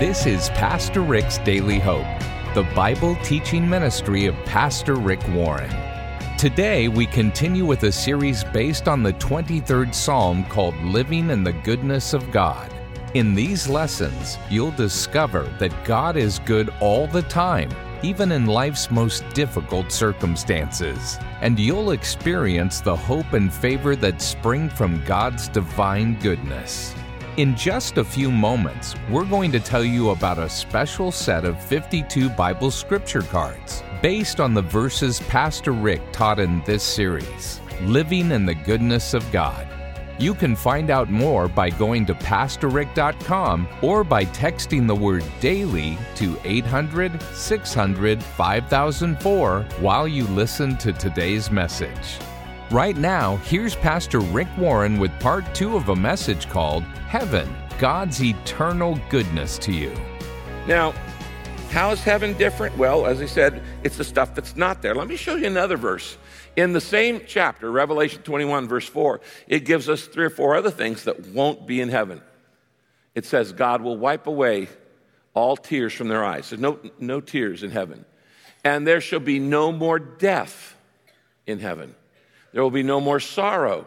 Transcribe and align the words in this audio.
This 0.00 0.24
is 0.24 0.48
Pastor 0.48 1.02
Rick's 1.02 1.36
Daily 1.36 1.78
Hope, 1.78 2.06
the 2.54 2.66
Bible 2.74 3.16
teaching 3.16 3.68
ministry 3.68 4.24
of 4.24 4.34
Pastor 4.46 4.94
Rick 4.94 5.20
Warren. 5.28 5.70
Today, 6.38 6.88
we 6.88 7.04
continue 7.04 7.66
with 7.66 7.82
a 7.82 7.92
series 7.92 8.42
based 8.42 8.88
on 8.88 9.02
the 9.02 9.12
23rd 9.12 9.94
Psalm 9.94 10.46
called 10.46 10.74
Living 10.76 11.28
in 11.28 11.44
the 11.44 11.52
Goodness 11.52 12.14
of 12.14 12.30
God. 12.30 12.72
In 13.12 13.34
these 13.34 13.68
lessons, 13.68 14.38
you'll 14.48 14.70
discover 14.70 15.42
that 15.58 15.84
God 15.84 16.16
is 16.16 16.38
good 16.38 16.72
all 16.80 17.06
the 17.06 17.20
time, 17.20 17.68
even 18.02 18.32
in 18.32 18.46
life's 18.46 18.90
most 18.90 19.22
difficult 19.34 19.92
circumstances. 19.92 21.18
And 21.42 21.58
you'll 21.58 21.90
experience 21.90 22.80
the 22.80 22.96
hope 22.96 23.34
and 23.34 23.52
favor 23.52 23.94
that 23.96 24.22
spring 24.22 24.70
from 24.70 25.04
God's 25.04 25.48
divine 25.48 26.18
goodness. 26.20 26.94
In 27.36 27.56
just 27.56 27.96
a 27.96 28.04
few 28.04 28.28
moments, 28.28 28.96
we're 29.08 29.24
going 29.24 29.52
to 29.52 29.60
tell 29.60 29.84
you 29.84 30.10
about 30.10 30.38
a 30.38 30.48
special 30.48 31.12
set 31.12 31.44
of 31.44 31.62
52 31.62 32.28
Bible 32.30 32.72
scripture 32.72 33.22
cards 33.22 33.84
based 34.02 34.40
on 34.40 34.52
the 34.52 34.62
verses 34.62 35.20
Pastor 35.20 35.70
Rick 35.70 36.02
taught 36.10 36.40
in 36.40 36.60
this 36.64 36.82
series 36.82 37.60
Living 37.82 38.32
in 38.32 38.44
the 38.44 38.54
Goodness 38.54 39.14
of 39.14 39.30
God. 39.30 39.68
You 40.18 40.34
can 40.34 40.56
find 40.56 40.90
out 40.90 41.08
more 41.08 41.46
by 41.46 41.70
going 41.70 42.04
to 42.06 42.14
PastorRick.com 42.14 43.68
or 43.80 44.02
by 44.02 44.24
texting 44.24 44.88
the 44.88 44.94
word 44.94 45.24
daily 45.38 45.96
to 46.16 46.36
800 46.44 47.22
600 47.22 48.22
5004 48.22 49.66
while 49.78 50.08
you 50.08 50.24
listen 50.24 50.76
to 50.78 50.92
today's 50.92 51.48
message. 51.50 52.18
Right 52.70 52.96
now, 52.96 53.38
here's 53.38 53.74
Pastor 53.74 54.20
Rick 54.20 54.46
Warren 54.56 55.00
with 55.00 55.10
part 55.18 55.56
two 55.56 55.74
of 55.74 55.88
a 55.88 55.96
message 55.96 56.48
called 56.48 56.84
Heaven 57.08 57.52
God's 57.80 58.22
Eternal 58.22 58.96
Goodness 59.08 59.58
to 59.58 59.72
You. 59.72 59.92
Now, 60.68 60.94
how 61.70 61.90
is 61.90 62.00
heaven 62.00 62.32
different? 62.34 62.78
Well, 62.78 63.06
as 63.06 63.20
I 63.20 63.26
said, 63.26 63.60
it's 63.82 63.96
the 63.96 64.04
stuff 64.04 64.36
that's 64.36 64.54
not 64.54 64.82
there. 64.82 64.94
Let 64.94 65.08
me 65.08 65.16
show 65.16 65.34
you 65.34 65.48
another 65.48 65.76
verse. 65.76 66.16
In 66.54 66.72
the 66.72 66.80
same 66.80 67.22
chapter, 67.26 67.72
Revelation 67.72 68.22
21, 68.22 68.68
verse 68.68 68.86
4, 68.86 69.20
it 69.48 69.64
gives 69.64 69.88
us 69.88 70.06
three 70.06 70.26
or 70.26 70.30
four 70.30 70.54
other 70.54 70.70
things 70.70 71.02
that 71.04 71.26
won't 71.26 71.66
be 71.66 71.80
in 71.80 71.88
heaven. 71.88 72.22
It 73.16 73.24
says, 73.24 73.50
God 73.50 73.82
will 73.82 73.96
wipe 73.96 74.28
away 74.28 74.68
all 75.34 75.56
tears 75.56 75.92
from 75.92 76.06
their 76.06 76.24
eyes. 76.24 76.50
There's 76.50 76.62
no, 76.62 76.78
no 77.00 77.20
tears 77.20 77.64
in 77.64 77.72
heaven. 77.72 78.04
And 78.62 78.86
there 78.86 79.00
shall 79.00 79.18
be 79.18 79.40
no 79.40 79.72
more 79.72 79.98
death 79.98 80.76
in 81.48 81.58
heaven. 81.58 81.96
There 82.52 82.62
will 82.62 82.70
be 82.70 82.82
no 82.82 83.00
more 83.00 83.20
sorrow 83.20 83.86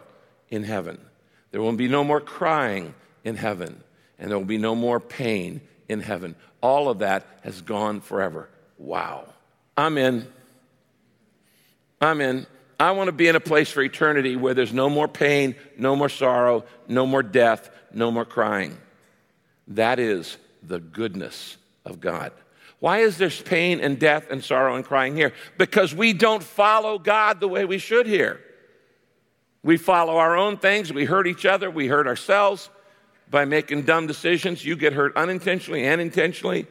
in 0.50 0.64
heaven. 0.64 1.00
There 1.52 1.62
will 1.62 1.74
be 1.74 1.88
no 1.88 2.04
more 2.04 2.22
crying 2.22 2.94
in 3.24 3.36
heaven. 3.36 3.84
And 4.20 4.30
there 4.30 4.38
will 4.38 4.46
be 4.46 4.58
no 4.58 4.76
more 4.76 5.00
pain 5.00 5.62
in 5.90 6.00
heaven. 6.00 6.36
All 6.62 6.90
of 6.90 7.00
that 7.00 7.26
has 7.44 7.62
gone 7.62 8.02
forever. 8.02 8.50
Wow. 8.78 9.26
I'm 9.76 9.98
in. 9.98 10.28
I'm 12.00 12.22
in. 12.22 12.46
I 12.80 12.92
want 12.92 13.08
to 13.08 13.12
be 13.12 13.28
in 13.28 13.36
a 13.36 13.40
place 13.40 13.72
for 13.72 13.82
eternity 13.82 14.36
where 14.36 14.54
there's 14.54 14.74
no 14.74 14.90
more 14.90 15.08
pain, 15.08 15.56
no 15.78 15.96
more 15.96 16.10
sorrow, 16.10 16.66
no 16.88 17.06
more 17.06 17.24
death, 17.24 17.70
no 17.94 18.12
more 18.12 18.26
crying. 18.26 18.78
That 19.70 20.00
is 20.00 20.38
the 20.62 20.80
goodness 20.80 21.58
of 21.86 22.00
God. 22.00 22.32
Why 22.80 23.00
is 23.00 23.18
there 23.18 23.30
pain 23.30 23.80
and 23.80 23.98
death 23.98 24.28
and 24.30 24.44
sorrow 24.44 24.76
and 24.76 24.84
crying 24.84 25.16
here? 25.16 25.34
Because 25.58 25.96
we 25.96 26.12
don't 26.12 26.44
follow 26.44 27.00
God 27.00 27.40
the 27.40 27.48
way 27.48 27.64
we 27.64 27.78
should 27.78 28.08
here. 28.08 28.42
We 29.64 29.78
follow 29.78 30.18
our 30.18 30.36
own 30.36 30.58
things. 30.58 30.92
We 30.92 31.06
hurt 31.06 31.26
each 31.26 31.46
other. 31.46 31.72
We 31.72 31.88
hurt 31.88 32.06
ourselves 32.06 32.70
by 33.30 33.46
making 33.46 33.84
dumb 33.84 34.08
decisions. 34.08 34.64
You 34.64 34.76
get 34.76 34.94
hurt 34.94 35.16
unintentionally 35.16 35.86
and 35.86 36.02
intentionally. 36.02 36.68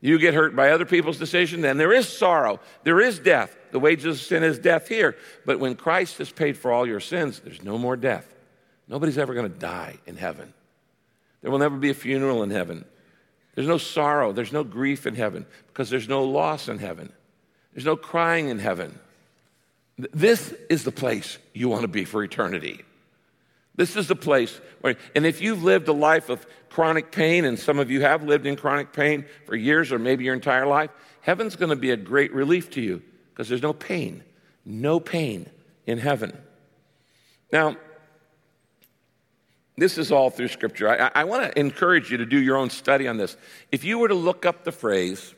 You 0.00 0.18
get 0.18 0.34
hurt 0.34 0.56
by 0.56 0.70
other 0.70 0.84
people's 0.84 1.18
decisions. 1.18 1.64
And 1.64 1.78
there 1.78 1.92
is 1.92 2.08
sorrow. 2.08 2.58
There 2.82 3.00
is 3.00 3.20
death. 3.20 3.56
The 3.70 3.78
wages 3.78 4.20
of 4.20 4.26
sin 4.26 4.42
is 4.42 4.58
death 4.58 4.88
here. 4.88 5.16
But 5.46 5.60
when 5.60 5.76
Christ 5.76 6.18
has 6.18 6.30
paid 6.30 6.58
for 6.58 6.72
all 6.72 6.86
your 6.86 7.00
sins, 7.00 7.38
there's 7.38 7.62
no 7.62 7.78
more 7.78 7.96
death. 7.96 8.34
Nobody's 8.88 9.18
ever 9.18 9.32
going 9.32 9.50
to 9.50 9.58
die 9.58 9.98
in 10.06 10.16
heaven. 10.16 10.52
There 11.40 11.50
will 11.50 11.60
never 11.60 11.76
be 11.76 11.90
a 11.90 11.94
funeral 11.94 12.42
in 12.42 12.50
heaven. 12.50 12.84
There's 13.54 13.68
no 13.68 13.78
sorrow. 13.78 14.32
There's 14.32 14.52
no 14.52 14.64
grief 14.64 15.06
in 15.06 15.14
heaven 15.14 15.46
because 15.68 15.88
there's 15.88 16.08
no 16.08 16.24
loss 16.24 16.68
in 16.68 16.78
heaven. 16.78 17.12
There's 17.72 17.84
no 17.84 17.96
crying 17.96 18.48
in 18.48 18.58
heaven. 18.58 18.98
This 20.12 20.52
is 20.68 20.84
the 20.84 20.92
place 20.92 21.38
you 21.52 21.68
want 21.68 21.82
to 21.82 21.88
be 21.88 22.04
for 22.04 22.24
eternity. 22.24 22.82
This 23.74 23.96
is 23.96 24.08
the 24.08 24.16
place 24.16 24.60
where, 24.80 24.96
and 25.14 25.24
if 25.24 25.40
you've 25.40 25.62
lived 25.62 25.88
a 25.88 25.92
life 25.92 26.28
of 26.28 26.46
chronic 26.68 27.10
pain, 27.10 27.44
and 27.44 27.58
some 27.58 27.78
of 27.78 27.90
you 27.90 28.02
have 28.02 28.22
lived 28.22 28.46
in 28.46 28.56
chronic 28.56 28.92
pain 28.92 29.24
for 29.46 29.54
years 29.54 29.92
or 29.92 29.98
maybe 29.98 30.24
your 30.24 30.34
entire 30.34 30.66
life, 30.66 30.90
heaven's 31.20 31.56
going 31.56 31.70
to 31.70 31.76
be 31.76 31.90
a 31.90 31.96
great 31.96 32.32
relief 32.32 32.70
to 32.70 32.80
you 32.80 33.02
because 33.30 33.48
there's 33.48 33.62
no 33.62 33.72
pain, 33.72 34.22
no 34.64 35.00
pain 35.00 35.48
in 35.86 35.98
heaven. 35.98 36.36
Now, 37.52 37.76
this 39.76 39.96
is 39.96 40.12
all 40.12 40.30
through 40.30 40.48
Scripture. 40.48 40.88
I, 40.88 41.20
I 41.20 41.24
want 41.24 41.44
to 41.44 41.58
encourage 41.58 42.10
you 42.10 42.18
to 42.18 42.26
do 42.26 42.38
your 42.38 42.56
own 42.56 42.70
study 42.70 43.08
on 43.08 43.16
this. 43.16 43.36
If 43.70 43.84
you 43.84 43.98
were 43.98 44.08
to 44.08 44.14
look 44.14 44.44
up 44.44 44.64
the 44.64 44.72
phrase 44.72 45.34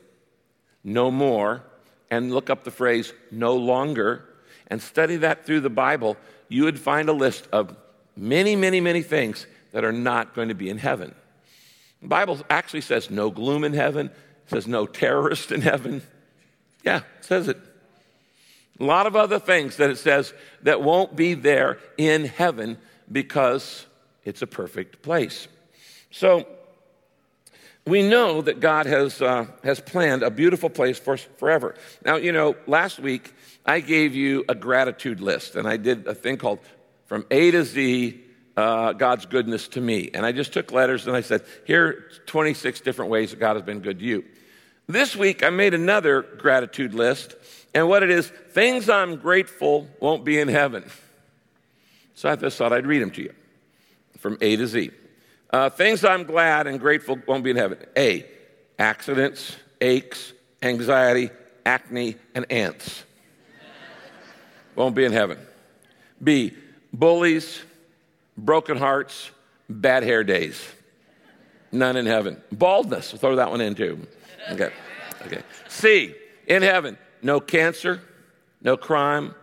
no 0.83 1.09
more 1.09 1.63
and 2.11 2.33
look 2.33 2.49
up 2.49 2.63
the 2.63 2.71
phrase 2.71 3.13
no 3.31 3.55
longer, 3.55 4.25
and 4.67 4.81
study 4.81 5.17
that 5.17 5.45
through 5.45 5.61
the 5.61 5.69
Bible, 5.69 6.17
you 6.49 6.63
would 6.63 6.79
find 6.79 7.09
a 7.09 7.13
list 7.13 7.47
of 7.51 7.75
many, 8.15 8.55
many, 8.55 8.79
many 8.79 9.01
things 9.01 9.45
that 9.71 9.83
are 9.83 9.91
not 9.91 10.33
going 10.33 10.49
to 10.49 10.55
be 10.55 10.69
in 10.69 10.77
heaven. 10.77 11.13
The 12.01 12.07
Bible 12.07 12.39
actually 12.49 12.81
says 12.81 13.09
no 13.09 13.29
gloom 13.29 13.63
in 13.63 13.73
heaven, 13.73 14.07
it 14.07 14.49
says 14.49 14.67
no 14.67 14.85
terrorist 14.85 15.51
in 15.51 15.61
heaven. 15.61 16.01
Yeah, 16.83 17.01
it 17.19 17.25
says 17.25 17.47
it. 17.47 17.57
A 18.79 18.83
lot 18.83 19.07
of 19.07 19.15
other 19.15 19.39
things 19.39 19.77
that 19.77 19.89
it 19.89 19.97
says 19.97 20.33
that 20.63 20.81
won't 20.81 21.15
be 21.15 21.33
there 21.33 21.79
in 21.97 22.25
heaven 22.25 22.77
because 23.11 23.85
it's 24.23 24.41
a 24.41 24.47
perfect 24.47 25.01
place. 25.01 25.47
So, 26.11 26.45
we 27.87 28.01
know 28.01 28.41
that 28.41 28.59
God 28.59 28.87
has, 28.87 29.21
uh, 29.21 29.45
has 29.63 29.79
planned 29.79 30.23
a 30.23 30.31
beautiful 30.31 30.69
place 30.69 30.97
for 30.97 31.13
us 31.13 31.27
forever. 31.37 31.75
Now, 32.03 32.15
you 32.15 32.31
know, 32.31 32.55
last 32.65 32.99
week 32.99 33.33
I 33.65 33.79
gave 33.79 34.15
you 34.15 34.43
a 34.49 34.55
gratitude 34.55 35.21
list, 35.21 35.55
and 35.55 35.67
I 35.67 35.77
did 35.77 36.07
a 36.07 36.15
thing 36.15 36.37
called 36.37 36.59
From 37.05 37.25
A 37.29 37.51
to 37.51 37.63
Z 37.63 38.21
uh, 38.57 38.93
God's 38.93 39.25
Goodness 39.25 39.67
to 39.69 39.81
Me. 39.81 40.09
And 40.13 40.25
I 40.25 40.31
just 40.31 40.53
took 40.53 40.71
letters 40.71 41.05
and 41.07 41.15
I 41.15 41.21
said, 41.21 41.43
Here 41.65 41.85
are 41.87 41.93
26 42.25 42.81
different 42.81 43.11
ways 43.11 43.31
that 43.31 43.39
God 43.39 43.55
has 43.55 43.63
been 43.63 43.81
good 43.81 43.99
to 43.99 44.05
you. 44.05 44.25
This 44.87 45.15
week 45.15 45.43
I 45.43 45.49
made 45.49 45.73
another 45.73 46.21
gratitude 46.21 46.93
list, 46.93 47.35
and 47.73 47.87
what 47.87 48.01
it 48.01 48.09
is 48.09 48.27
things 48.27 48.89
I'm 48.89 49.17
grateful 49.17 49.87
won't 49.99 50.23
be 50.23 50.39
in 50.39 50.47
heaven. 50.47 50.89
So 52.15 52.29
I 52.29 52.35
just 52.35 52.57
thought 52.57 52.73
I'd 52.73 52.87
read 52.87 53.01
them 53.01 53.11
to 53.11 53.21
you 53.21 53.33
from 54.17 54.37
A 54.41 54.55
to 54.55 54.65
Z. 54.65 54.91
Uh, 55.55 55.69
things 55.69 56.03
I'm 56.03 56.25
glad 56.25 56.67
and 56.67 56.81
grateful 56.81 57.17
won't 57.25 57.41
be 57.41 57.51
in 57.51 57.55
heaven. 57.55 57.77
A, 57.95 58.25
accidents, 58.77 59.55
aches, 59.79 60.33
anxiety, 60.61 61.29
acne, 61.65 62.17
and 62.33 62.45
ants 62.51 63.05
won't 64.75 64.95
be 64.95 65.05
in 65.05 65.13
heaven. 65.13 65.37
B, 66.21 66.51
bullies, 66.91 67.61
broken 68.37 68.75
hearts, 68.75 69.31
bad 69.69 70.03
hair 70.03 70.25
days. 70.25 70.61
None 71.71 71.95
in 71.95 72.05
heaven. 72.05 72.43
Baldness, 72.51 73.13
throw 73.13 73.37
that 73.37 73.49
one 73.49 73.61
in 73.61 73.75
too. 73.75 74.05
Okay. 74.51 74.73
Okay. 75.25 75.41
C, 75.69 76.15
in 76.47 76.63
heaven, 76.63 76.97
no 77.21 77.39
cancer, 77.39 78.01
no 78.61 78.75
crime, 78.75 79.33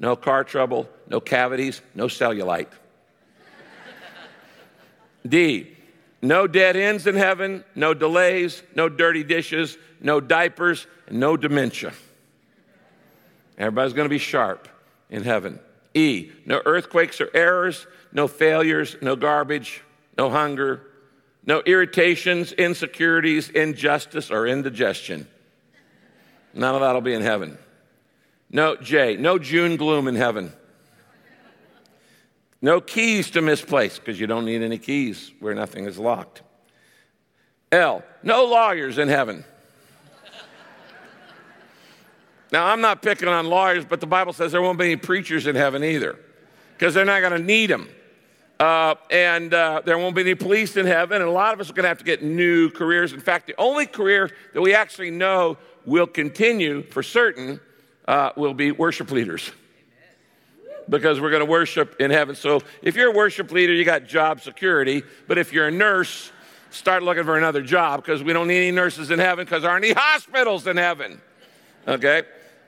no 0.00 0.16
car 0.16 0.42
trouble, 0.42 0.88
no 1.06 1.20
cavities, 1.20 1.80
no 1.94 2.06
cellulite. 2.06 2.72
D, 5.26 5.76
no 6.22 6.46
dead 6.46 6.76
ends 6.76 7.06
in 7.06 7.14
heaven, 7.14 7.64
no 7.74 7.94
delays, 7.94 8.62
no 8.74 8.88
dirty 8.88 9.24
dishes, 9.24 9.76
no 10.00 10.20
diapers, 10.20 10.86
no 11.10 11.36
dementia. 11.36 11.92
Everybody's 13.58 13.92
going 13.92 14.06
to 14.06 14.10
be 14.10 14.18
sharp 14.18 14.68
in 15.10 15.22
heaven. 15.22 15.58
E, 15.94 16.30
no 16.46 16.62
earthquakes 16.64 17.20
or 17.20 17.28
errors, 17.34 17.86
no 18.12 18.28
failures, 18.28 18.96
no 19.02 19.16
garbage, 19.16 19.82
no 20.16 20.30
hunger, 20.30 20.82
no 21.44 21.62
irritations, 21.64 22.52
insecurities, 22.52 23.48
injustice, 23.50 24.30
or 24.30 24.46
indigestion. 24.46 25.26
None 26.54 26.74
of 26.74 26.80
that 26.80 26.94
will 26.94 27.00
be 27.00 27.14
in 27.14 27.22
heaven. 27.22 27.58
No, 28.50 28.76
J, 28.76 29.16
no 29.16 29.38
June 29.38 29.76
gloom 29.76 30.08
in 30.08 30.16
heaven. 30.16 30.52
No 32.62 32.80
keys 32.80 33.30
to 33.30 33.40
misplace, 33.40 33.98
because 33.98 34.20
you 34.20 34.26
don't 34.26 34.44
need 34.44 34.62
any 34.62 34.78
keys 34.78 35.32
where 35.40 35.54
nothing 35.54 35.86
is 35.86 35.98
locked. 35.98 36.42
L, 37.72 38.02
no 38.22 38.44
lawyers 38.44 38.98
in 38.98 39.08
heaven. 39.08 39.44
Now, 42.52 42.66
I'm 42.66 42.80
not 42.80 43.00
picking 43.00 43.28
on 43.28 43.46
lawyers, 43.46 43.84
but 43.84 44.00
the 44.00 44.06
Bible 44.06 44.32
says 44.32 44.50
there 44.50 44.60
won't 44.60 44.78
be 44.78 44.86
any 44.86 44.96
preachers 44.96 45.46
in 45.46 45.54
heaven 45.54 45.84
either 45.84 46.18
because 46.76 46.94
they're 46.94 47.04
not 47.04 47.20
going 47.20 47.32
to 47.32 47.46
need 47.46 47.70
them. 47.70 47.88
Uh, 48.58 48.94
and 49.10 49.54
uh, 49.54 49.80
there 49.86 49.96
won't 49.96 50.14
be 50.14 50.20
any 50.20 50.34
police 50.34 50.76
in 50.76 50.84
heaven, 50.84 51.22
and 51.22 51.30
a 51.30 51.32
lot 51.32 51.54
of 51.54 51.60
us 51.60 51.70
are 51.70 51.72
going 51.72 51.84
to 51.84 51.88
have 51.88 51.98
to 51.98 52.04
get 52.04 52.22
new 52.22 52.68
careers. 52.70 53.12
In 53.12 53.20
fact, 53.20 53.46
the 53.46 53.54
only 53.56 53.86
career 53.86 54.30
that 54.52 54.60
we 54.60 54.74
actually 54.74 55.10
know 55.10 55.56
will 55.86 56.06
continue 56.06 56.82
for 56.82 57.02
certain 57.02 57.60
uh, 58.06 58.32
will 58.36 58.52
be 58.52 58.72
worship 58.72 59.10
leaders. 59.12 59.50
Because 60.90 61.20
we're 61.20 61.30
going 61.30 61.40
to 61.40 61.50
worship 61.50 61.96
in 62.00 62.10
heaven. 62.10 62.34
So 62.34 62.60
if 62.82 62.96
you're 62.96 63.12
a 63.12 63.16
worship 63.16 63.50
leader, 63.52 63.72
you 63.72 63.84
got 63.84 64.06
job 64.06 64.42
security. 64.42 65.02
But 65.26 65.38
if 65.38 65.52
you're 65.52 65.68
a 65.68 65.70
nurse, 65.70 66.32
start 66.70 67.02
looking 67.02 67.24
for 67.24 67.38
another 67.38 67.62
job 67.62 68.02
because 68.02 68.22
we 68.22 68.32
don't 68.32 68.48
need 68.48 68.58
any 68.58 68.72
nurses 68.72 69.10
in 69.10 69.18
heaven 69.18 69.44
because 69.44 69.62
there 69.62 69.70
aren't 69.70 69.84
any 69.84 69.94
hospitals 69.94 70.66
in 70.66 70.76
heaven. 70.76 71.20
Okay? 71.86 72.24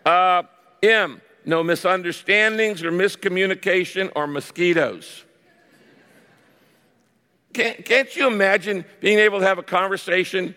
Uh, 0.06 0.44
M, 0.82 1.20
no 1.44 1.62
misunderstandings 1.62 2.82
or 2.82 2.90
miscommunication 2.92 4.10
or 4.14 4.26
mosquitoes. 4.26 5.24
Can't, 7.52 7.84
can't 7.84 8.16
you 8.16 8.26
imagine 8.26 8.84
being 9.00 9.18
able 9.18 9.40
to 9.40 9.46
have 9.46 9.58
a 9.58 9.62
conversation 9.62 10.54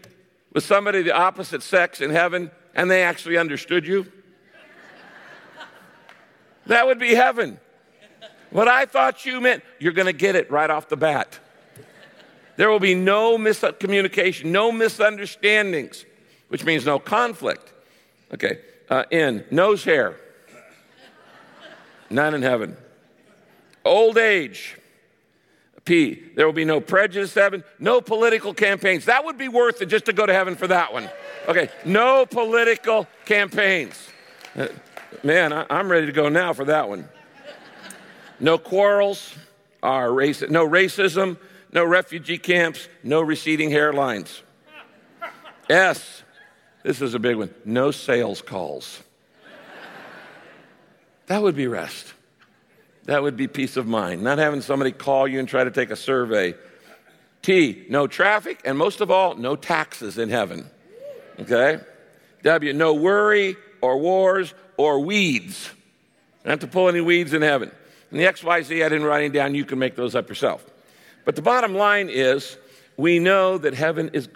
with 0.54 0.64
somebody 0.64 1.00
of 1.00 1.06
the 1.06 1.16
opposite 1.16 1.62
sex 1.62 2.00
in 2.00 2.10
heaven 2.10 2.50
and 2.74 2.90
they 2.90 3.04
actually 3.04 3.38
understood 3.38 3.86
you? 3.86 4.12
That 6.68 6.88
would 6.88 7.00
be 7.00 7.14
heaven. 7.14 7.60
What 8.50 8.68
I 8.68 8.86
thought 8.86 9.26
you 9.26 9.42
meant, 9.42 9.64
you're 9.80 9.94
going 9.94 10.08
to 10.08 10.14
get 10.14 10.36
it 10.36 10.50
right 10.50 10.70
off 10.70 10.88
the 10.90 10.98
bat. 10.98 11.40
There 12.58 12.70
will 12.70 12.80
be 12.80 12.96
no 12.96 13.38
miscommunication, 13.38 14.46
no 14.46 14.72
misunderstandings, 14.72 16.06
which 16.48 16.64
means 16.64 16.86
no 16.86 17.00
conflict. 17.00 17.74
Okay, 18.34 18.60
uh, 18.90 19.04
N, 19.12 19.44
nose 19.52 19.84
hair. 19.84 20.16
None 22.10 22.34
in 22.34 22.42
heaven. 22.42 22.78
Old 23.84 24.18
age. 24.18 24.78
P, 25.84 26.20
there 26.36 26.48
will 26.48 26.54
be 26.54 26.66
no 26.66 26.82
prejudice 26.82 27.34
heaven, 27.36 27.64
no 27.78 28.02
political 28.02 28.56
campaigns. 28.56 29.06
That 29.06 29.24
would 29.24 29.38
be 29.38 29.48
worth 29.48 29.84
it 29.84 29.86
just 29.86 30.06
to 30.06 30.14
go 30.14 30.26
to 30.26 30.34
heaven 30.34 30.56
for 30.56 30.66
that 30.68 30.92
one. 30.92 31.08
Okay, 31.48 31.70
no 31.86 32.26
political 32.26 33.08
campaigns. 33.26 34.10
Man, 35.24 35.54
I, 35.54 35.66
am 35.70 35.90
ready 35.90 36.06
to 36.06 36.12
go 36.12 36.30
now 36.30 36.54
for 36.54 36.66
that 36.66 36.90
one. 36.90 37.08
No 38.40 38.58
quarrels, 38.58 39.34
are 39.86 40.12
race, 40.12 40.42
no 40.50 40.68
racism, 40.68 41.38
no 41.72 41.86
refugee 41.86 42.38
camps, 42.38 42.88
no 43.04 43.22
receding 43.22 43.70
hairlines. 43.70 44.42
S, 45.70 46.24
this 46.84 47.02
is 47.02 47.14
a 47.14 47.20
big 47.20 47.38
one, 47.38 47.54
no 47.64 47.92
sales 47.92 48.42
calls. 48.42 49.04
That 51.28 51.42
would 51.42 51.56
be 51.56 51.68
rest. 51.68 52.14
That 53.06 53.22
would 53.22 53.38
be 53.38 53.48
peace 53.48 53.78
of 53.78 53.88
mind, 53.88 54.24
not 54.24 54.40
having 54.40 54.62
somebody 54.62 54.92
call 54.92 55.28
you 55.28 55.40
and 55.40 55.48
try 55.48 55.64
to 55.64 55.72
take 55.72 55.92
a 55.92 55.96
survey. 55.96 56.56
T, 57.44 57.86
no 57.90 58.08
traffic, 58.08 58.62
and 58.66 58.78
most 58.78 59.02
of 59.02 59.12
all, 59.12 59.36
no 59.36 59.56
taxes 59.56 60.18
in 60.18 60.30
heaven. 60.30 60.70
Okay? 61.40 61.80
W, 62.44 62.74
no 62.74 62.94
worry 62.94 63.56
or 63.81 63.98
wars 63.98 64.54
or 64.77 65.00
weeds. 65.00 65.72
Not 66.44 66.62
to 66.62 66.68
pull 66.68 66.89
any 66.89 67.01
weeds 67.01 67.33
in 67.33 67.42
heaven. 67.42 67.72
And 68.12 68.19
the 68.19 68.25
XYZ, 68.25 68.86
I 68.86 68.89
didn't 68.89 69.04
write 69.04 69.33
down. 69.33 69.56
You 69.56 69.66
can 69.66 69.80
make 69.80 69.95
those 69.95 70.16
up 70.16 70.30
yourself. 70.30 70.66
But 71.25 71.36
the 71.36 71.42
bottom 71.42 71.74
line 71.75 72.10
is 72.10 72.57
we 72.98 73.19
know 73.19 73.57
that 73.57 73.74
heaven 73.74 74.12
is 74.13 74.30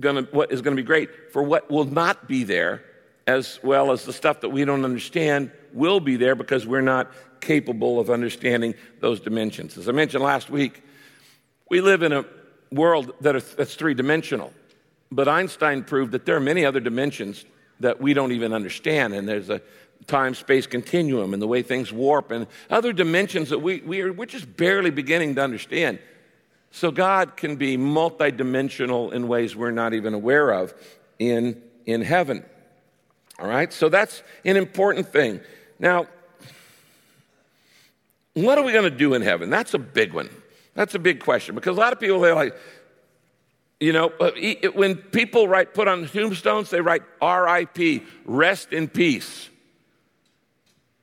to, 0.00 0.28
what 0.30 0.52
is 0.52 0.62
to 0.62 0.70
be 0.70 0.82
great 0.82 1.32
for 1.32 1.42
what 1.42 1.70
will 1.70 1.84
not 1.84 2.28
be 2.28 2.44
there, 2.44 2.84
as 3.26 3.58
well 3.62 3.90
as 3.90 4.04
the 4.04 4.12
stuff 4.12 4.40
that 4.42 4.50
we 4.50 4.64
don't 4.64 4.84
understand 4.84 5.50
will 5.72 6.00
be 6.00 6.16
there 6.16 6.34
because 6.34 6.66
we're 6.66 6.80
not 6.80 7.10
capable 7.40 7.98
of 7.98 8.10
understanding 8.10 8.74
those 9.00 9.20
dimensions. 9.20 9.76
As 9.76 9.88
I 9.88 9.92
mentioned 9.92 10.22
last 10.22 10.48
week, 10.48 10.82
we 11.68 11.80
live 11.80 12.02
in 12.02 12.12
a 12.12 12.24
world 12.70 13.12
that 13.20 13.34
are, 13.34 13.40
that's 13.40 13.74
three 13.74 13.94
dimensional. 13.94 14.52
But 15.10 15.28
Einstein 15.28 15.84
proved 15.84 16.12
that 16.12 16.26
there 16.26 16.36
are 16.36 16.40
many 16.40 16.64
other 16.64 16.80
dimensions 16.80 17.44
that 17.80 18.00
we 18.00 18.14
don't 18.14 18.32
even 18.32 18.52
understand. 18.52 19.14
And 19.14 19.28
there's 19.28 19.50
a 19.50 19.60
time 20.06 20.34
space 20.34 20.66
continuum 20.66 21.32
and 21.32 21.42
the 21.42 21.46
way 21.46 21.62
things 21.62 21.92
warp 21.92 22.30
and 22.30 22.46
other 22.70 22.92
dimensions 22.92 23.50
that 23.50 23.58
we, 23.58 23.80
we 23.80 24.00
are, 24.00 24.12
we're 24.12 24.26
just 24.26 24.56
barely 24.56 24.90
beginning 24.90 25.34
to 25.34 25.42
understand. 25.42 25.98
So 26.70 26.90
God 26.90 27.36
can 27.36 27.56
be 27.56 27.76
multidimensional 27.76 29.12
in 29.12 29.28
ways 29.28 29.56
we're 29.56 29.70
not 29.70 29.94
even 29.94 30.14
aware 30.14 30.50
of 30.50 30.74
in, 31.18 31.60
in 31.86 32.02
heaven. 32.02 32.44
All 33.38 33.48
right? 33.48 33.72
So 33.72 33.88
that's 33.88 34.22
an 34.44 34.56
important 34.56 35.08
thing. 35.08 35.40
Now, 35.78 36.06
what 38.34 38.58
are 38.58 38.64
we 38.64 38.72
going 38.72 38.90
to 38.90 38.96
do 38.96 39.14
in 39.14 39.22
heaven? 39.22 39.48
That's 39.48 39.74
a 39.74 39.78
big 39.78 40.12
one. 40.12 40.28
That's 40.74 40.94
a 40.94 40.98
big 40.98 41.20
question 41.20 41.54
because 41.54 41.76
a 41.76 41.80
lot 41.80 41.94
of 41.94 42.00
people, 42.00 42.20
they're 42.20 42.34
like, 42.34 42.54
you 43.80 43.92
know, 43.92 44.08
when 44.74 44.96
people 44.96 45.48
write, 45.48 45.74
put 45.74 45.86
on 45.86 46.06
tombstones, 46.08 46.70
they 46.70 46.80
write 46.80 47.02
RIP, 47.20 48.04
rest 48.24 48.72
in 48.72 48.88
peace 48.88 49.50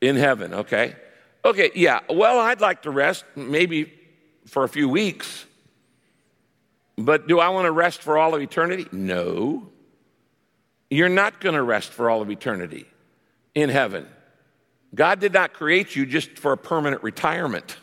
in 0.00 0.16
heaven, 0.16 0.52
okay? 0.54 0.96
Okay, 1.44 1.70
yeah, 1.74 2.00
well, 2.10 2.38
I'd 2.40 2.60
like 2.60 2.82
to 2.82 2.90
rest 2.90 3.24
maybe 3.36 3.92
for 4.46 4.64
a 4.64 4.68
few 4.68 4.88
weeks, 4.88 5.46
but 6.96 7.28
do 7.28 7.38
I 7.38 7.48
want 7.48 7.66
to 7.66 7.72
rest 7.72 8.02
for 8.02 8.18
all 8.18 8.34
of 8.34 8.42
eternity? 8.42 8.86
No. 8.92 9.68
You're 10.90 11.08
not 11.08 11.40
going 11.40 11.54
to 11.54 11.62
rest 11.62 11.90
for 11.90 12.10
all 12.10 12.22
of 12.22 12.30
eternity 12.30 12.86
in 13.54 13.68
heaven. 13.68 14.06
God 14.94 15.20
did 15.20 15.32
not 15.32 15.52
create 15.52 15.96
you 15.96 16.06
just 16.06 16.38
for 16.38 16.52
a 16.52 16.56
permanent 16.56 17.02
retirement 17.02 17.76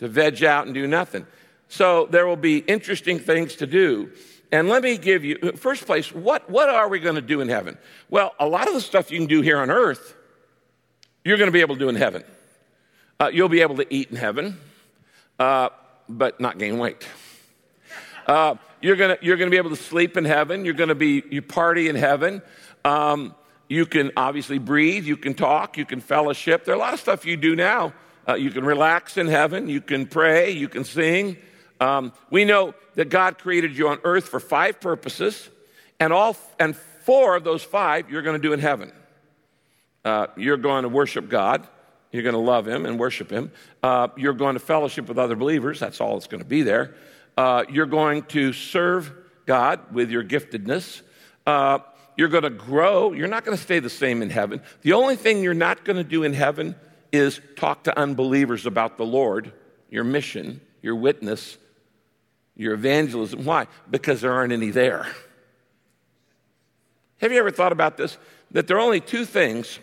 to 0.00 0.08
veg 0.08 0.42
out 0.44 0.66
and 0.66 0.74
do 0.74 0.86
nothing. 0.86 1.26
So 1.68 2.06
there 2.10 2.26
will 2.26 2.36
be 2.36 2.58
interesting 2.58 3.18
things 3.18 3.56
to 3.56 3.66
do. 3.66 4.12
And 4.52 4.68
let 4.68 4.82
me 4.82 4.96
give 4.96 5.24
you, 5.24 5.52
first 5.56 5.86
place, 5.86 6.12
what, 6.12 6.48
what 6.48 6.68
are 6.68 6.88
we 6.88 7.00
going 7.00 7.16
to 7.16 7.20
do 7.20 7.40
in 7.40 7.48
heaven? 7.48 7.76
Well, 8.08 8.34
a 8.38 8.46
lot 8.46 8.68
of 8.68 8.74
the 8.74 8.80
stuff 8.80 9.10
you 9.10 9.18
can 9.18 9.26
do 9.26 9.42
here 9.42 9.58
on 9.58 9.70
earth, 9.70 10.14
you're 11.24 11.36
going 11.36 11.48
to 11.48 11.52
be 11.52 11.60
able 11.60 11.74
to 11.74 11.80
do 11.80 11.88
in 11.88 11.96
heaven. 11.96 12.22
Uh, 13.18 13.30
you'll 13.32 13.48
be 13.48 13.62
able 13.62 13.76
to 13.76 13.86
eat 13.92 14.10
in 14.10 14.16
heaven, 14.16 14.58
uh, 15.38 15.70
but 16.08 16.38
not 16.40 16.58
gain 16.58 16.78
weight. 16.78 17.06
Uh, 18.26 18.54
you're 18.80 18.96
going 18.96 19.16
you're 19.22 19.36
gonna 19.36 19.50
be 19.50 19.56
able 19.56 19.70
to 19.70 19.76
sleep 19.76 20.16
in 20.16 20.24
heaven. 20.24 20.64
You're 20.64 20.74
going 20.74 20.90
to 20.90 20.94
be, 20.94 21.22
you 21.30 21.42
party 21.42 21.88
in 21.88 21.96
heaven. 21.96 22.42
Um, 22.84 23.34
you 23.68 23.86
can 23.86 24.12
obviously 24.16 24.58
breathe, 24.58 25.06
you 25.06 25.16
can 25.16 25.34
talk, 25.34 25.76
you 25.76 25.84
can 25.84 26.00
fellowship. 26.00 26.64
There 26.64 26.74
are 26.74 26.76
a 26.76 26.80
lot 26.80 26.94
of 26.94 27.00
stuff 27.00 27.24
you 27.24 27.36
do 27.36 27.56
now. 27.56 27.94
Uh, 28.28 28.34
you 28.34 28.50
can 28.50 28.64
relax 28.64 29.16
in 29.16 29.26
heaven, 29.26 29.68
you 29.68 29.80
can 29.80 30.06
pray, 30.06 30.50
you 30.50 30.68
can 30.68 30.84
sing. 30.84 31.36
Um, 31.80 32.12
we 32.30 32.44
know 32.44 32.74
that 32.94 33.10
God 33.10 33.38
created 33.38 33.76
you 33.76 33.88
on 33.88 33.98
earth 34.04 34.28
for 34.28 34.40
five 34.40 34.80
purposes, 34.80 35.48
and 36.00 36.12
all 36.12 36.36
and 36.58 36.76
four 36.76 37.36
of 37.36 37.44
those 37.44 37.62
five 37.62 38.10
you're 38.10 38.22
going 38.22 38.40
to 38.40 38.42
do 38.42 38.52
in 38.52 38.60
heaven. 38.60 38.92
Uh, 40.04 40.28
you're 40.36 40.56
going 40.56 40.82
to 40.84 40.88
worship 40.88 41.28
God. 41.28 41.66
You're 42.12 42.22
going 42.22 42.34
to 42.34 42.40
love 42.40 42.66
Him 42.66 42.86
and 42.86 42.98
worship 42.98 43.30
Him. 43.30 43.50
Uh, 43.82 44.08
you're 44.16 44.32
going 44.32 44.54
to 44.54 44.60
fellowship 44.60 45.08
with 45.08 45.18
other 45.18 45.36
believers. 45.36 45.80
That's 45.80 46.00
all 46.00 46.14
that's 46.14 46.28
going 46.28 46.42
to 46.42 46.48
be 46.48 46.62
there. 46.62 46.94
Uh, 47.36 47.64
you're 47.68 47.86
going 47.86 48.22
to 48.24 48.52
serve 48.52 49.12
God 49.44 49.92
with 49.92 50.10
your 50.10 50.24
giftedness. 50.24 51.02
Uh, 51.46 51.80
you're 52.16 52.28
going 52.28 52.44
to 52.44 52.50
grow. 52.50 53.12
You're 53.12 53.28
not 53.28 53.44
going 53.44 53.56
to 53.56 53.62
stay 53.62 53.78
the 53.78 53.90
same 53.90 54.22
in 54.22 54.30
heaven. 54.30 54.62
The 54.82 54.94
only 54.94 55.16
thing 55.16 55.42
you're 55.42 55.54
not 55.54 55.84
going 55.84 55.96
to 55.96 56.04
do 56.04 56.22
in 56.22 56.32
heaven 56.32 56.74
is 57.12 57.40
talk 57.56 57.84
to 57.84 57.98
unbelievers 57.98 58.64
about 58.64 58.96
the 58.96 59.04
Lord, 59.04 59.52
your 59.90 60.04
mission, 60.04 60.60
your 60.82 60.96
witness, 60.96 61.58
your 62.56 62.74
evangelism. 62.74 63.44
Why? 63.44 63.66
Because 63.90 64.20
there 64.20 64.32
aren't 64.32 64.52
any 64.52 64.70
there. 64.70 65.06
Have 67.18 67.32
you 67.32 67.38
ever 67.38 67.50
thought 67.50 67.72
about 67.72 67.96
this? 67.96 68.18
That 68.50 68.66
there 68.66 68.76
are 68.76 68.80
only 68.80 69.00
two 69.00 69.24
things 69.24 69.78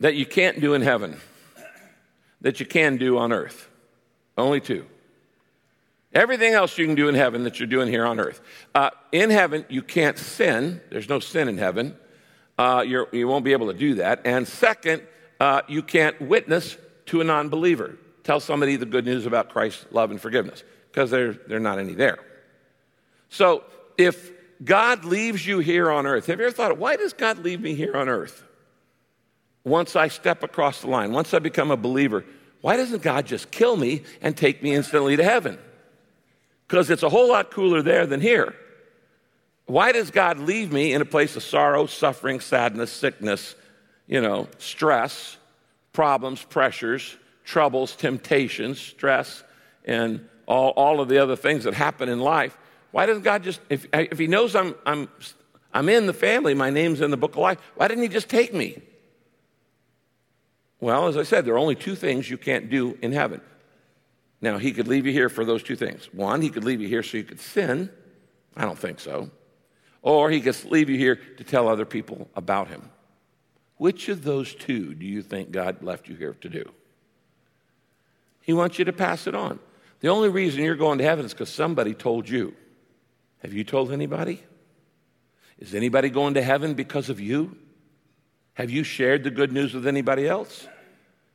that 0.00 0.14
you 0.14 0.26
can't 0.26 0.60
do 0.60 0.74
in 0.74 0.82
heaven 0.82 1.16
that 2.40 2.58
you 2.60 2.66
can 2.66 2.96
do 2.96 3.18
on 3.18 3.32
earth. 3.32 3.68
Only 4.36 4.60
two. 4.60 4.86
Everything 6.12 6.52
else 6.52 6.76
you 6.76 6.86
can 6.86 6.94
do 6.94 7.08
in 7.08 7.14
heaven 7.14 7.44
that 7.44 7.58
you're 7.58 7.68
doing 7.68 7.88
here 7.88 8.04
on 8.04 8.20
earth. 8.20 8.40
Uh, 8.74 8.90
in 9.12 9.30
heaven, 9.30 9.64
you 9.68 9.80
can't 9.80 10.18
sin. 10.18 10.80
There's 10.90 11.08
no 11.08 11.20
sin 11.20 11.48
in 11.48 11.56
heaven. 11.56 11.96
Uh, 12.58 12.84
you 13.12 13.28
won't 13.28 13.44
be 13.44 13.52
able 13.52 13.68
to 13.72 13.78
do 13.78 13.94
that. 13.94 14.20
And 14.24 14.46
second, 14.46 15.02
uh, 15.40 15.62
you 15.68 15.82
can't 15.82 16.20
witness 16.20 16.76
to 17.06 17.20
a 17.20 17.24
non 17.24 17.48
believer. 17.48 17.96
Tell 18.24 18.40
somebody 18.40 18.76
the 18.76 18.86
good 18.86 19.04
news 19.04 19.24
about 19.26 19.48
Christ's 19.48 19.86
love 19.90 20.10
and 20.10 20.20
forgiveness 20.20 20.62
because 20.92 21.10
they're, 21.10 21.32
they're 21.32 21.58
not 21.58 21.78
any 21.78 21.94
there. 21.94 22.18
So 23.30 23.64
if 23.98 24.30
God 24.62 25.04
leaves 25.04 25.44
you 25.44 25.58
here 25.58 25.90
on 25.90 26.06
earth, 26.06 26.26
have 26.26 26.38
you 26.38 26.46
ever 26.46 26.54
thought, 26.54 26.78
why 26.78 26.96
does 26.96 27.14
God 27.14 27.38
leave 27.38 27.60
me 27.60 27.74
here 27.74 27.96
on 27.96 28.08
earth? 28.08 28.44
Once 29.64 29.96
I 29.96 30.08
step 30.08 30.42
across 30.42 30.82
the 30.82 30.88
line, 30.88 31.12
once 31.12 31.34
I 31.34 31.38
become 31.38 31.70
a 31.70 31.76
believer, 31.76 32.24
why 32.60 32.76
doesn't 32.76 33.02
God 33.02 33.26
just 33.26 33.50
kill 33.50 33.76
me 33.76 34.02
and 34.20 34.36
take 34.36 34.62
me 34.62 34.74
instantly 34.74 35.16
to 35.16 35.24
heaven? 35.24 35.58
because 36.72 36.88
it's 36.88 37.02
a 37.02 37.08
whole 37.10 37.28
lot 37.28 37.50
cooler 37.50 37.82
there 37.82 38.06
than 38.06 38.18
here. 38.18 38.54
Why 39.66 39.92
does 39.92 40.10
God 40.10 40.38
leave 40.38 40.72
me 40.72 40.94
in 40.94 41.02
a 41.02 41.04
place 41.04 41.36
of 41.36 41.42
sorrow, 41.42 41.84
suffering, 41.84 42.40
sadness, 42.40 42.90
sickness, 42.90 43.54
you 44.06 44.22
know, 44.22 44.48
stress, 44.56 45.36
problems, 45.92 46.42
pressures, 46.42 47.14
troubles, 47.44 47.94
temptations, 47.94 48.80
stress, 48.80 49.44
and 49.84 50.26
all, 50.46 50.70
all 50.70 51.00
of 51.00 51.08
the 51.08 51.18
other 51.18 51.36
things 51.36 51.64
that 51.64 51.74
happen 51.74 52.08
in 52.08 52.20
life, 52.20 52.56
why 52.90 53.06
doesn't 53.06 53.22
God 53.22 53.42
just, 53.42 53.60
if, 53.70 53.86
if 53.92 54.18
He 54.18 54.26
knows 54.26 54.54
I'm, 54.54 54.74
I'm, 54.84 55.08
I'm 55.72 55.88
in 55.88 56.06
the 56.06 56.12
family, 56.12 56.54
my 56.54 56.70
name's 56.70 57.00
in 57.00 57.10
the 57.10 57.16
book 57.16 57.32
of 57.32 57.38
life, 57.38 57.58
why 57.74 57.88
didn't 57.88 58.02
He 58.02 58.08
just 58.08 58.28
take 58.28 58.52
me? 58.52 58.80
Well, 60.80 61.06
as 61.06 61.16
I 61.16 61.22
said, 61.22 61.44
there 61.44 61.54
are 61.54 61.58
only 61.58 61.76
two 61.76 61.94
things 61.94 62.28
you 62.28 62.36
can't 62.36 62.68
do 62.68 62.98
in 63.02 63.12
heaven. 63.12 63.40
Now, 64.40 64.58
He 64.58 64.72
could 64.72 64.88
leave 64.88 65.06
you 65.06 65.12
here 65.12 65.28
for 65.28 65.44
those 65.44 65.62
two 65.62 65.76
things. 65.76 66.08
One, 66.12 66.42
He 66.42 66.50
could 66.50 66.64
leave 66.64 66.80
you 66.80 66.88
here 66.88 67.02
so 67.02 67.16
you 67.16 67.24
could 67.24 67.40
sin. 67.40 67.88
I 68.56 68.62
don't 68.62 68.78
think 68.78 69.00
so. 69.00 69.30
Or 70.02 70.30
He 70.30 70.40
could 70.40 70.62
leave 70.64 70.90
you 70.90 70.98
here 70.98 71.16
to 71.16 71.44
tell 71.44 71.68
other 71.68 71.84
people 71.84 72.28
about 72.34 72.68
Him. 72.68 72.90
Which 73.76 74.08
of 74.08 74.22
those 74.22 74.54
two 74.54 74.94
do 74.94 75.06
you 75.06 75.22
think 75.22 75.50
God 75.50 75.82
left 75.82 76.08
you 76.08 76.16
here 76.16 76.34
to 76.40 76.48
do? 76.48 76.70
He 78.42 78.52
wants 78.52 78.78
you 78.78 78.84
to 78.84 78.92
pass 78.92 79.26
it 79.26 79.34
on. 79.34 79.60
The 80.02 80.08
only 80.08 80.28
reason 80.28 80.64
you're 80.64 80.74
going 80.74 80.98
to 80.98 81.04
heaven 81.04 81.24
is 81.24 81.32
because 81.32 81.48
somebody 81.48 81.94
told 81.94 82.28
you. 82.28 82.54
Have 83.38 83.52
you 83.52 83.62
told 83.62 83.92
anybody? 83.92 84.42
Is 85.58 85.74
anybody 85.74 86.10
going 86.10 86.34
to 86.34 86.42
heaven 86.42 86.74
because 86.74 87.08
of 87.08 87.20
you? 87.20 87.56
Have 88.54 88.68
you 88.68 88.82
shared 88.82 89.22
the 89.22 89.30
good 89.30 89.52
news 89.52 89.72
with 89.74 89.86
anybody 89.86 90.26
else? 90.26 90.66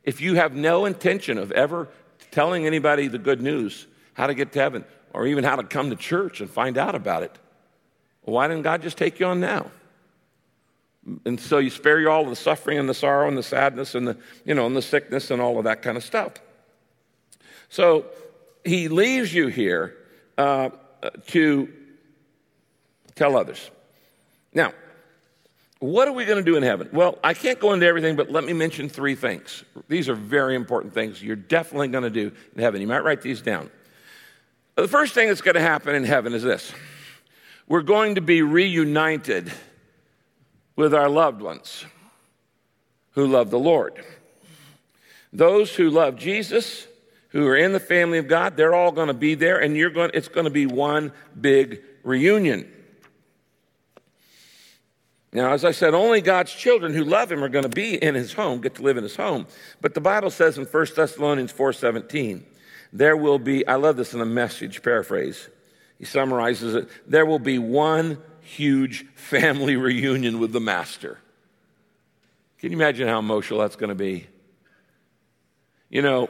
If 0.04 0.20
you 0.20 0.34
have 0.34 0.54
no 0.54 0.84
intention 0.84 1.38
of 1.38 1.50
ever 1.50 1.88
telling 2.30 2.66
anybody 2.66 3.08
the 3.08 3.18
good 3.18 3.40
news, 3.40 3.86
how 4.12 4.26
to 4.26 4.34
get 4.34 4.52
to 4.52 4.58
heaven, 4.58 4.84
or 5.14 5.26
even 5.26 5.44
how 5.44 5.56
to 5.56 5.64
come 5.64 5.88
to 5.88 5.96
church 5.96 6.42
and 6.42 6.50
find 6.50 6.76
out 6.76 6.94
about 6.94 7.22
it, 7.22 7.38
why 8.22 8.48
didn't 8.48 8.62
God 8.62 8.82
just 8.82 8.98
take 8.98 9.18
you 9.18 9.26
on 9.26 9.40
now? 9.40 9.70
And 11.24 11.40
so 11.40 11.56
you 11.56 11.70
spare 11.70 11.98
you 12.00 12.10
all 12.10 12.26
the 12.26 12.36
suffering 12.36 12.78
and 12.78 12.86
the 12.86 12.94
sorrow 12.94 13.28
and 13.28 13.38
the 13.38 13.42
sadness 13.42 13.94
and 13.94 14.06
the, 14.06 14.18
you 14.44 14.54
know, 14.54 14.66
and 14.66 14.76
the 14.76 14.82
sickness 14.82 15.30
and 15.30 15.40
all 15.40 15.56
of 15.56 15.64
that 15.64 15.80
kind 15.80 15.96
of 15.96 16.04
stuff. 16.04 16.34
So 17.70 18.04
he 18.68 18.88
leaves 18.88 19.32
you 19.32 19.48
here 19.48 19.96
uh, 20.36 20.70
to 21.28 21.72
tell 23.14 23.36
others. 23.36 23.70
Now, 24.52 24.72
what 25.80 26.08
are 26.08 26.12
we 26.12 26.24
going 26.24 26.44
to 26.44 26.50
do 26.50 26.56
in 26.56 26.62
heaven? 26.62 26.88
Well, 26.92 27.18
I 27.22 27.34
can't 27.34 27.60
go 27.60 27.72
into 27.72 27.86
everything, 27.86 28.16
but 28.16 28.30
let 28.30 28.44
me 28.44 28.52
mention 28.52 28.88
three 28.88 29.14
things. 29.14 29.64
These 29.88 30.08
are 30.08 30.14
very 30.14 30.56
important 30.56 30.92
things 30.92 31.22
you're 31.22 31.36
definitely 31.36 31.88
going 31.88 32.04
to 32.04 32.10
do 32.10 32.32
in 32.54 32.62
heaven. 32.62 32.80
You 32.80 32.88
might 32.88 33.04
write 33.04 33.22
these 33.22 33.40
down. 33.40 33.70
The 34.74 34.88
first 34.88 35.14
thing 35.14 35.28
that's 35.28 35.40
going 35.40 35.54
to 35.54 35.60
happen 35.60 35.94
in 35.94 36.04
heaven 36.04 36.34
is 36.34 36.42
this 36.42 36.72
we're 37.68 37.82
going 37.82 38.14
to 38.14 38.20
be 38.20 38.42
reunited 38.42 39.52
with 40.74 40.94
our 40.94 41.08
loved 41.08 41.42
ones 41.42 41.84
who 43.10 43.26
love 43.26 43.50
the 43.50 43.58
Lord. 43.58 44.04
Those 45.32 45.74
who 45.74 45.90
love 45.90 46.16
Jesus 46.16 46.86
who 47.28 47.46
are 47.46 47.56
in 47.56 47.72
the 47.72 47.80
family 47.80 48.18
of 48.18 48.28
God, 48.28 48.56
they're 48.56 48.74
all 48.74 48.92
going 48.92 49.08
to 49.08 49.14
be 49.14 49.34
there, 49.34 49.58
and 49.60 49.76
you're 49.76 49.90
going, 49.90 50.10
it's 50.14 50.28
going 50.28 50.44
to 50.44 50.50
be 50.50 50.66
one 50.66 51.12
big 51.38 51.82
reunion. 52.02 52.70
Now, 55.32 55.52
as 55.52 55.64
I 55.64 55.72
said, 55.72 55.92
only 55.92 56.22
God's 56.22 56.52
children 56.52 56.94
who 56.94 57.04
love 57.04 57.30
him 57.30 57.44
are 57.44 57.50
going 57.50 57.64
to 57.64 57.68
be 57.68 58.02
in 58.02 58.14
his 58.14 58.32
home, 58.32 58.60
get 58.60 58.76
to 58.76 58.82
live 58.82 58.96
in 58.96 59.02
his 59.02 59.16
home. 59.16 59.46
But 59.80 59.94
the 59.94 60.00
Bible 60.00 60.30
says 60.30 60.56
in 60.56 60.64
1 60.64 60.86
Thessalonians 60.96 61.52
4:17, 61.52 62.44
there 62.92 63.16
will 63.16 63.38
be, 63.38 63.66
I 63.66 63.74
love 63.74 63.96
this 63.96 64.14
in 64.14 64.22
a 64.22 64.26
message 64.26 64.82
paraphrase. 64.82 65.50
He 65.98 66.06
summarizes 66.06 66.74
it, 66.74 66.88
there 67.06 67.26
will 67.26 67.38
be 67.38 67.58
one 67.58 68.18
huge 68.40 69.04
family 69.14 69.76
reunion 69.88 70.38
with 70.38 70.52
the 70.52 70.60
master. 70.60 71.18
Can 72.58 72.72
you 72.72 72.78
imagine 72.78 73.06
how 73.06 73.18
emotional 73.18 73.60
that's 73.60 73.76
going 73.76 73.90
to 73.90 73.94
be? 73.94 74.26
You 75.90 76.02
know, 76.02 76.28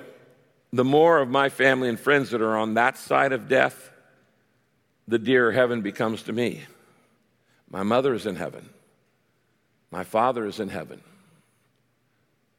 the 0.73 0.85
more 0.85 1.19
of 1.19 1.29
my 1.29 1.49
family 1.49 1.89
and 1.89 1.99
friends 1.99 2.31
that 2.31 2.43
are 2.43 2.57
on 2.57 2.75
that 2.75 2.99
side 2.99 3.33
of 3.33 3.49
death, 3.49 3.91
the 5.07 5.19
dearer 5.19 5.53
heaven 5.53 5.81
becomes 5.81 6.25
to 6.25 6.33
me. 6.33 6.63
My 7.71 7.83
mother 7.83 8.15
is 8.15 8.27
in 8.27 8.37
heaven. 8.37 8.69
My 9.91 10.05
father 10.05 10.45
is 10.47 10.61
in 10.61 10.69
heaven. 10.69 11.01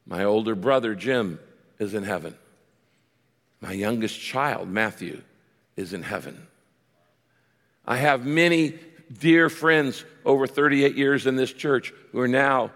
My 0.06 0.24
older 0.24 0.54
brother, 0.54 0.94
Jim, 0.94 1.38
is 1.78 1.94
in 1.94 2.02
heaven. 2.02 2.36
My 3.60 3.72
youngest 3.72 4.20
child, 4.20 4.68
Matthew, 4.68 5.22
is 5.76 5.92
in 5.92 6.02
heaven. 6.02 6.46
I 7.86 7.96
have 7.96 8.26
many 8.26 8.74
dear 9.18 9.48
friends 9.48 10.04
over 10.24 10.46
38 10.46 10.96
years 10.96 11.26
in 11.26 11.36
this 11.36 11.52
church 11.52 11.92
who 12.12 12.20
are 12.20 12.28
now 12.28 12.70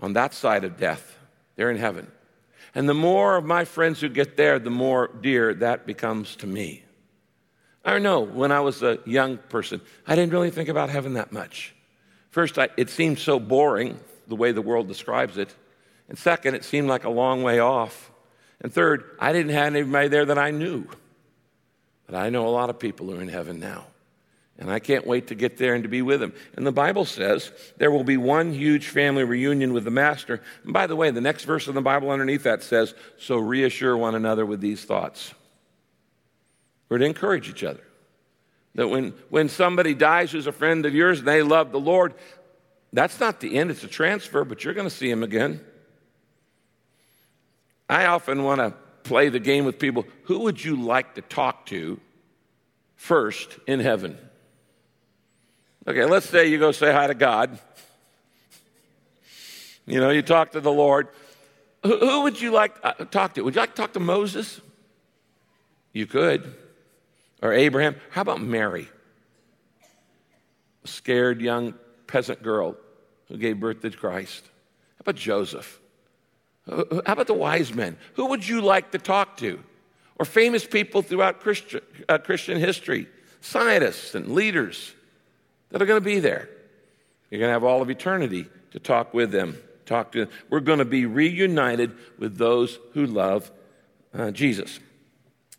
on 0.00 0.12
that 0.12 0.34
side 0.34 0.64
of 0.64 0.76
death. 0.76 1.16
They're 1.56 1.70
in 1.70 1.78
heaven. 1.78 2.10
And 2.74 2.88
the 2.88 2.94
more 2.94 3.36
of 3.36 3.44
my 3.44 3.64
friends 3.64 4.00
who 4.00 4.08
get 4.08 4.36
there, 4.36 4.58
the 4.58 4.70
more 4.70 5.08
dear 5.20 5.54
that 5.54 5.86
becomes 5.86 6.36
to 6.36 6.46
me. 6.46 6.84
I 7.84 7.98
know 7.98 8.20
when 8.20 8.52
I 8.52 8.60
was 8.60 8.82
a 8.82 8.98
young 9.06 9.38
person, 9.38 9.80
I 10.06 10.14
didn't 10.14 10.32
really 10.32 10.50
think 10.50 10.68
about 10.68 10.90
heaven 10.90 11.14
that 11.14 11.32
much. 11.32 11.74
First, 12.30 12.58
I, 12.58 12.68
it 12.76 12.90
seemed 12.90 13.18
so 13.18 13.40
boring 13.40 13.98
the 14.26 14.36
way 14.36 14.52
the 14.52 14.62
world 14.62 14.88
describes 14.88 15.38
it. 15.38 15.54
And 16.08 16.18
second, 16.18 16.54
it 16.54 16.64
seemed 16.64 16.88
like 16.88 17.04
a 17.04 17.10
long 17.10 17.42
way 17.42 17.58
off. 17.60 18.10
And 18.60 18.72
third, 18.72 19.16
I 19.18 19.32
didn't 19.32 19.52
have 19.52 19.74
anybody 19.74 20.08
there 20.08 20.26
that 20.26 20.38
I 20.38 20.50
knew. 20.50 20.86
But 22.06 22.14
I 22.14 22.30
know 22.30 22.46
a 22.46 22.50
lot 22.50 22.70
of 22.70 22.78
people 22.78 23.06
who 23.06 23.18
are 23.18 23.22
in 23.22 23.28
heaven 23.28 23.60
now. 23.60 23.86
And 24.58 24.70
I 24.70 24.80
can't 24.80 25.06
wait 25.06 25.28
to 25.28 25.36
get 25.36 25.56
there 25.56 25.74
and 25.74 25.84
to 25.84 25.88
be 25.88 26.02
with 26.02 26.20
him. 26.20 26.32
And 26.56 26.66
the 26.66 26.72
Bible 26.72 27.04
says 27.04 27.52
there 27.76 27.92
will 27.92 28.02
be 28.02 28.16
one 28.16 28.52
huge 28.52 28.88
family 28.88 29.22
reunion 29.22 29.72
with 29.72 29.84
the 29.84 29.92
Master. 29.92 30.42
And 30.64 30.72
by 30.72 30.88
the 30.88 30.96
way, 30.96 31.12
the 31.12 31.20
next 31.20 31.44
verse 31.44 31.68
in 31.68 31.76
the 31.76 31.80
Bible 31.80 32.10
underneath 32.10 32.42
that 32.42 32.64
says, 32.64 32.94
So 33.18 33.36
reassure 33.36 33.96
one 33.96 34.16
another 34.16 34.44
with 34.44 34.60
these 34.60 34.84
thoughts. 34.84 35.32
We're 36.88 36.98
to 36.98 37.04
encourage 37.04 37.48
each 37.48 37.62
other. 37.62 37.82
That 38.74 38.88
when, 38.88 39.14
when 39.28 39.48
somebody 39.48 39.94
dies 39.94 40.32
who's 40.32 40.46
a 40.46 40.52
friend 40.52 40.84
of 40.86 40.94
yours 40.94 41.20
and 41.20 41.28
they 41.28 41.42
love 41.42 41.70
the 41.70 41.80
Lord, 41.80 42.14
that's 42.92 43.20
not 43.20 43.40
the 43.40 43.58
end, 43.58 43.70
it's 43.70 43.84
a 43.84 43.88
transfer, 43.88 44.44
but 44.44 44.64
you're 44.64 44.74
going 44.74 44.88
to 44.88 44.94
see 44.94 45.10
him 45.10 45.22
again. 45.22 45.60
I 47.88 48.06
often 48.06 48.42
want 48.42 48.60
to 48.60 48.74
play 49.04 49.28
the 49.28 49.40
game 49.40 49.64
with 49.64 49.78
people 49.78 50.04
who 50.24 50.40
would 50.40 50.62
you 50.62 50.76
like 50.82 51.14
to 51.14 51.22
talk 51.22 51.66
to 51.66 52.00
first 52.96 53.58
in 53.66 53.80
heaven? 53.80 54.18
Okay, 55.88 56.04
let's 56.04 56.28
say 56.28 56.48
you 56.48 56.58
go 56.58 56.70
say 56.70 56.92
hi 56.92 57.06
to 57.06 57.14
God. 57.14 57.58
You 59.86 60.00
know, 60.00 60.10
you 60.10 60.20
talk 60.20 60.52
to 60.52 60.60
the 60.60 60.70
Lord. 60.70 61.08
Who, 61.82 62.24
would 62.24 62.38
you 62.38 62.50
like 62.50 62.74
to 62.82 63.00
uh, 63.00 63.04
talk 63.06 63.32
to? 63.34 63.42
Would 63.42 63.54
you 63.54 63.60
like 63.62 63.74
to 63.74 63.80
talk 63.80 63.94
to 63.94 64.00
Moses? 64.00 64.60
You 65.94 66.04
could. 66.04 66.54
Or 67.40 67.54
Abraham. 67.54 67.96
How 68.10 68.20
about 68.20 68.42
Mary? 68.42 68.86
A 70.84 70.88
scared 70.88 71.40
young 71.40 71.72
peasant 72.06 72.42
girl 72.42 72.76
who 73.28 73.38
gave 73.38 73.58
birth 73.58 73.80
to 73.80 73.90
Christ. 73.90 74.44
How 74.44 75.00
about 75.00 75.16
Joseph? 75.16 75.80
How 76.66 76.82
about 77.06 77.28
the 77.28 77.32
wise 77.32 77.72
men? 77.72 77.96
Who 78.16 78.26
would 78.26 78.46
you 78.46 78.60
like 78.60 78.90
to 78.90 78.98
talk 78.98 79.38
to? 79.38 79.58
Or 80.18 80.26
famous 80.26 80.66
people 80.66 81.00
throughout 81.00 81.40
Christian, 81.40 81.80
uh, 82.10 82.18
Christian 82.18 82.60
history, 82.60 83.08
scientists 83.40 84.14
and 84.14 84.34
leaders 84.34 84.92
that 85.70 85.82
are 85.82 85.86
going 85.86 86.00
to 86.00 86.04
be 86.04 86.20
there. 86.20 86.48
You're 87.30 87.40
going 87.40 87.48
to 87.48 87.52
have 87.52 87.64
all 87.64 87.82
of 87.82 87.90
eternity 87.90 88.46
to 88.72 88.78
talk 88.78 89.12
with 89.12 89.30
them. 89.30 89.56
Talk 89.86 90.12
to 90.12 90.24
them. 90.24 90.34
We're 90.50 90.60
going 90.60 90.78
to 90.78 90.84
be 90.84 91.06
reunited 91.06 91.96
with 92.18 92.36
those 92.36 92.78
who 92.92 93.06
love 93.06 93.50
uh, 94.14 94.30
Jesus. 94.30 94.80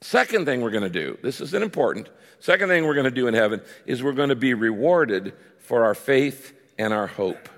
Second 0.01 0.45
thing 0.45 0.61
we're 0.61 0.71
going 0.71 0.83
to 0.83 0.89
do, 0.89 1.17
this 1.21 1.41
is 1.41 1.53
an 1.53 1.63
important. 1.63 2.09
Second 2.39 2.69
thing 2.69 2.85
we're 2.85 2.93
going 2.93 3.05
to 3.05 3.11
do 3.11 3.27
in 3.27 3.33
heaven 3.33 3.61
is 3.85 4.01
we're 4.01 4.13
going 4.13 4.29
to 4.29 4.35
be 4.35 4.53
rewarded 4.53 5.33
for 5.59 5.83
our 5.83 5.95
faith 5.95 6.53
and 6.77 6.93
our 6.93 7.07
hope. 7.07 7.49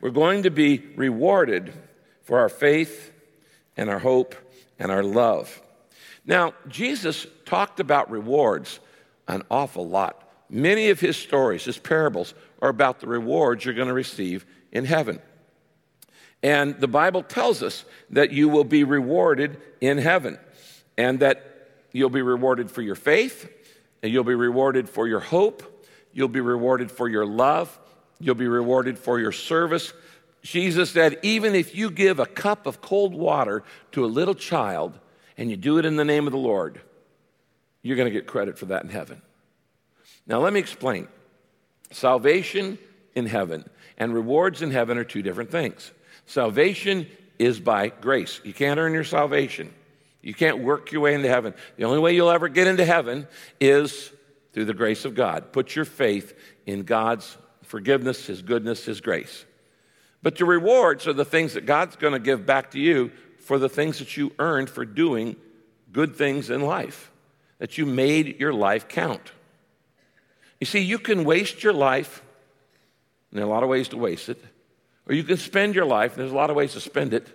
We're 0.00 0.10
going 0.10 0.44
to 0.44 0.50
be 0.50 0.84
rewarded 0.96 1.72
for 2.22 2.38
our 2.38 2.48
faith 2.48 3.12
and 3.76 3.90
our 3.90 3.98
hope 3.98 4.34
and 4.78 4.90
our 4.90 5.02
love. 5.02 5.60
Now, 6.24 6.54
Jesus 6.68 7.26
talked 7.44 7.80
about 7.80 8.10
rewards 8.10 8.80
an 9.26 9.42
awful 9.50 9.88
lot 9.88 10.27
Many 10.50 10.90
of 10.90 11.00
his 11.00 11.16
stories, 11.16 11.64
his 11.64 11.78
parables, 11.78 12.34
are 12.62 12.68
about 12.68 13.00
the 13.00 13.06
rewards 13.06 13.64
you're 13.64 13.74
going 13.74 13.88
to 13.88 13.94
receive 13.94 14.46
in 14.72 14.84
heaven. 14.84 15.20
And 16.42 16.78
the 16.80 16.88
Bible 16.88 17.22
tells 17.22 17.62
us 17.62 17.84
that 18.10 18.30
you 18.32 18.48
will 18.48 18.64
be 18.64 18.84
rewarded 18.84 19.60
in 19.80 19.98
heaven 19.98 20.38
and 20.96 21.20
that 21.20 21.68
you'll 21.92 22.10
be 22.10 22.22
rewarded 22.22 22.70
for 22.70 22.82
your 22.82 22.94
faith, 22.94 23.48
and 24.02 24.12
you'll 24.12 24.24
be 24.24 24.34
rewarded 24.34 24.88
for 24.88 25.08
your 25.08 25.20
hope, 25.20 25.86
you'll 26.12 26.28
be 26.28 26.40
rewarded 26.40 26.90
for 26.90 27.08
your 27.08 27.26
love, 27.26 27.78
you'll 28.20 28.34
be 28.34 28.48
rewarded 28.48 28.98
for 28.98 29.18
your 29.18 29.32
service. 29.32 29.92
Jesus 30.42 30.90
said, 30.90 31.18
even 31.22 31.54
if 31.54 31.74
you 31.74 31.90
give 31.90 32.18
a 32.18 32.26
cup 32.26 32.66
of 32.66 32.80
cold 32.80 33.14
water 33.14 33.64
to 33.92 34.04
a 34.04 34.06
little 34.06 34.34
child 34.34 34.98
and 35.36 35.50
you 35.50 35.56
do 35.56 35.78
it 35.78 35.84
in 35.84 35.96
the 35.96 36.04
name 36.04 36.26
of 36.26 36.32
the 36.32 36.38
Lord, 36.38 36.80
you're 37.82 37.96
going 37.96 38.12
to 38.12 38.12
get 38.12 38.26
credit 38.26 38.58
for 38.58 38.66
that 38.66 38.82
in 38.82 38.90
heaven. 38.90 39.22
Now, 40.28 40.40
let 40.40 40.52
me 40.52 40.60
explain. 40.60 41.08
Salvation 41.90 42.78
in 43.14 43.26
heaven 43.26 43.68
and 43.96 44.14
rewards 44.14 44.62
in 44.62 44.70
heaven 44.70 44.98
are 44.98 45.04
two 45.04 45.22
different 45.22 45.50
things. 45.50 45.90
Salvation 46.26 47.08
is 47.38 47.58
by 47.58 47.88
grace. 47.88 48.40
You 48.44 48.52
can't 48.52 48.78
earn 48.78 48.92
your 48.92 49.04
salvation. 49.04 49.72
You 50.20 50.34
can't 50.34 50.58
work 50.58 50.92
your 50.92 51.00
way 51.00 51.14
into 51.14 51.28
heaven. 51.28 51.54
The 51.76 51.84
only 51.84 51.98
way 51.98 52.14
you'll 52.14 52.30
ever 52.30 52.48
get 52.48 52.66
into 52.66 52.84
heaven 52.84 53.26
is 53.60 54.10
through 54.52 54.66
the 54.66 54.74
grace 54.74 55.04
of 55.04 55.14
God. 55.14 55.52
Put 55.52 55.74
your 55.74 55.84
faith 55.84 56.38
in 56.66 56.82
God's 56.82 57.36
forgiveness, 57.62 58.26
His 58.26 58.42
goodness, 58.42 58.84
His 58.84 59.00
grace. 59.00 59.44
But 60.22 60.36
the 60.36 60.44
rewards 60.44 61.06
are 61.06 61.12
the 61.12 61.24
things 61.24 61.54
that 61.54 61.64
God's 61.64 61.96
going 61.96 62.12
to 62.12 62.18
give 62.18 62.44
back 62.44 62.72
to 62.72 62.80
you 62.80 63.12
for 63.38 63.58
the 63.58 63.68
things 63.68 64.00
that 64.00 64.16
you 64.16 64.32
earned 64.38 64.68
for 64.68 64.84
doing 64.84 65.36
good 65.92 66.16
things 66.16 66.50
in 66.50 66.60
life, 66.60 67.10
that 67.58 67.78
you 67.78 67.86
made 67.86 68.38
your 68.40 68.52
life 68.52 68.88
count. 68.88 69.32
You 70.60 70.66
see, 70.66 70.80
you 70.80 70.98
can 70.98 71.24
waste 71.24 71.62
your 71.62 71.72
life, 71.72 72.22
and 73.30 73.38
there 73.38 73.46
are 73.46 73.48
a 73.48 73.52
lot 73.52 73.62
of 73.62 73.68
ways 73.68 73.88
to 73.88 73.96
waste 73.96 74.28
it, 74.28 74.42
or 75.06 75.14
you 75.14 75.24
can 75.24 75.36
spend 75.36 75.74
your 75.74 75.86
life, 75.86 76.12
and 76.12 76.20
there's 76.20 76.32
a 76.32 76.36
lot 76.36 76.50
of 76.50 76.56
ways 76.56 76.72
to 76.72 76.80
spend 76.80 77.14
it, 77.14 77.26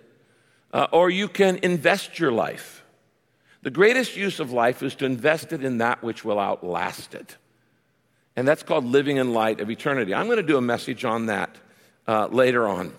uh, 0.72 0.86
or 0.92 1.10
you 1.10 1.28
can 1.28 1.58
invest 1.62 2.18
your 2.18 2.32
life. 2.32 2.84
The 3.62 3.70
greatest 3.70 4.16
use 4.16 4.40
of 4.40 4.52
life 4.52 4.82
is 4.82 4.94
to 4.96 5.06
invest 5.06 5.52
it 5.52 5.64
in 5.64 5.78
that 5.78 6.02
which 6.02 6.24
will 6.24 6.38
outlast 6.38 7.14
it. 7.14 7.36
And 8.36 8.46
that's 8.46 8.62
called 8.62 8.84
living 8.84 9.16
in 9.16 9.32
light 9.32 9.60
of 9.60 9.70
eternity. 9.70 10.12
I'm 10.12 10.26
going 10.26 10.36
to 10.36 10.42
do 10.42 10.58
a 10.58 10.62
message 10.62 11.04
on 11.04 11.26
that 11.26 11.56
uh, 12.06 12.26
later 12.26 12.66
on. 12.68 12.92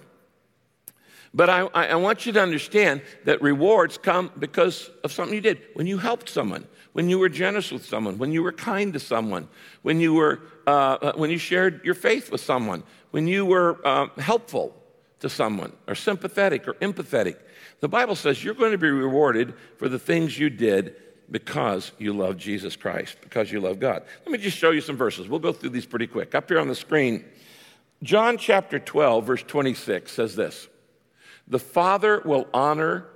But 1.35 1.49
I, 1.49 1.59
I, 1.73 1.95
want 1.95 2.25
you 2.25 2.31
to 2.31 2.41
understand 2.41 3.01
that 3.25 3.41
rewards 3.41 3.97
come 3.97 4.31
because 4.39 4.89
of 5.03 5.11
something 5.11 5.35
you 5.35 5.41
did. 5.41 5.61
When 5.73 5.85
you 5.85 5.97
helped 5.97 6.29
someone, 6.29 6.65
when 6.95 7.09
you 7.09 7.19
were 7.19 7.27
generous 7.27 7.73
with 7.73 7.83
someone, 7.85 8.17
when 8.17 8.31
you 8.31 8.41
were 8.41 8.53
kind 8.53 8.93
to 8.93 9.01
someone, 9.01 9.49
when 9.81 9.99
you, 9.99 10.13
were, 10.13 10.39
uh, 10.65 10.69
uh, 11.01 11.13
when 11.17 11.29
you 11.29 11.37
shared 11.37 11.83
your 11.83 11.93
faith 11.93 12.31
with 12.31 12.39
someone, 12.39 12.83
when 13.11 13.27
you 13.27 13.45
were 13.45 13.85
uh, 13.85 14.07
helpful 14.17 14.73
to 15.19 15.27
someone, 15.27 15.73
or 15.89 15.95
sympathetic 15.95 16.69
or 16.69 16.75
empathetic. 16.75 17.35
The 17.81 17.89
Bible 17.89 18.15
says 18.15 18.41
you're 18.41 18.53
going 18.53 18.71
to 18.71 18.77
be 18.77 18.89
rewarded 18.89 19.55
for 19.75 19.89
the 19.89 19.99
things 19.99 20.39
you 20.39 20.49
did 20.49 20.95
because 21.29 21.91
you 21.97 22.13
love 22.13 22.37
Jesus 22.37 22.77
Christ, 22.77 23.17
because 23.19 23.51
you 23.51 23.59
love 23.59 23.77
God. 23.77 24.03
Let 24.23 24.31
me 24.31 24.37
just 24.37 24.57
show 24.57 24.71
you 24.71 24.79
some 24.79 24.95
verses. 24.95 25.27
We'll 25.27 25.41
go 25.41 25.51
through 25.51 25.71
these 25.71 25.85
pretty 25.85 26.07
quick. 26.07 26.33
Up 26.33 26.47
here 26.47 26.61
on 26.61 26.69
the 26.69 26.75
screen, 26.75 27.25
John 28.03 28.37
chapter 28.37 28.79
12, 28.79 29.25
verse 29.25 29.43
26 29.43 30.13
says 30.13 30.37
this 30.37 30.69
The 31.45 31.59
Father 31.59 32.21
will 32.23 32.47
honor 32.53 33.07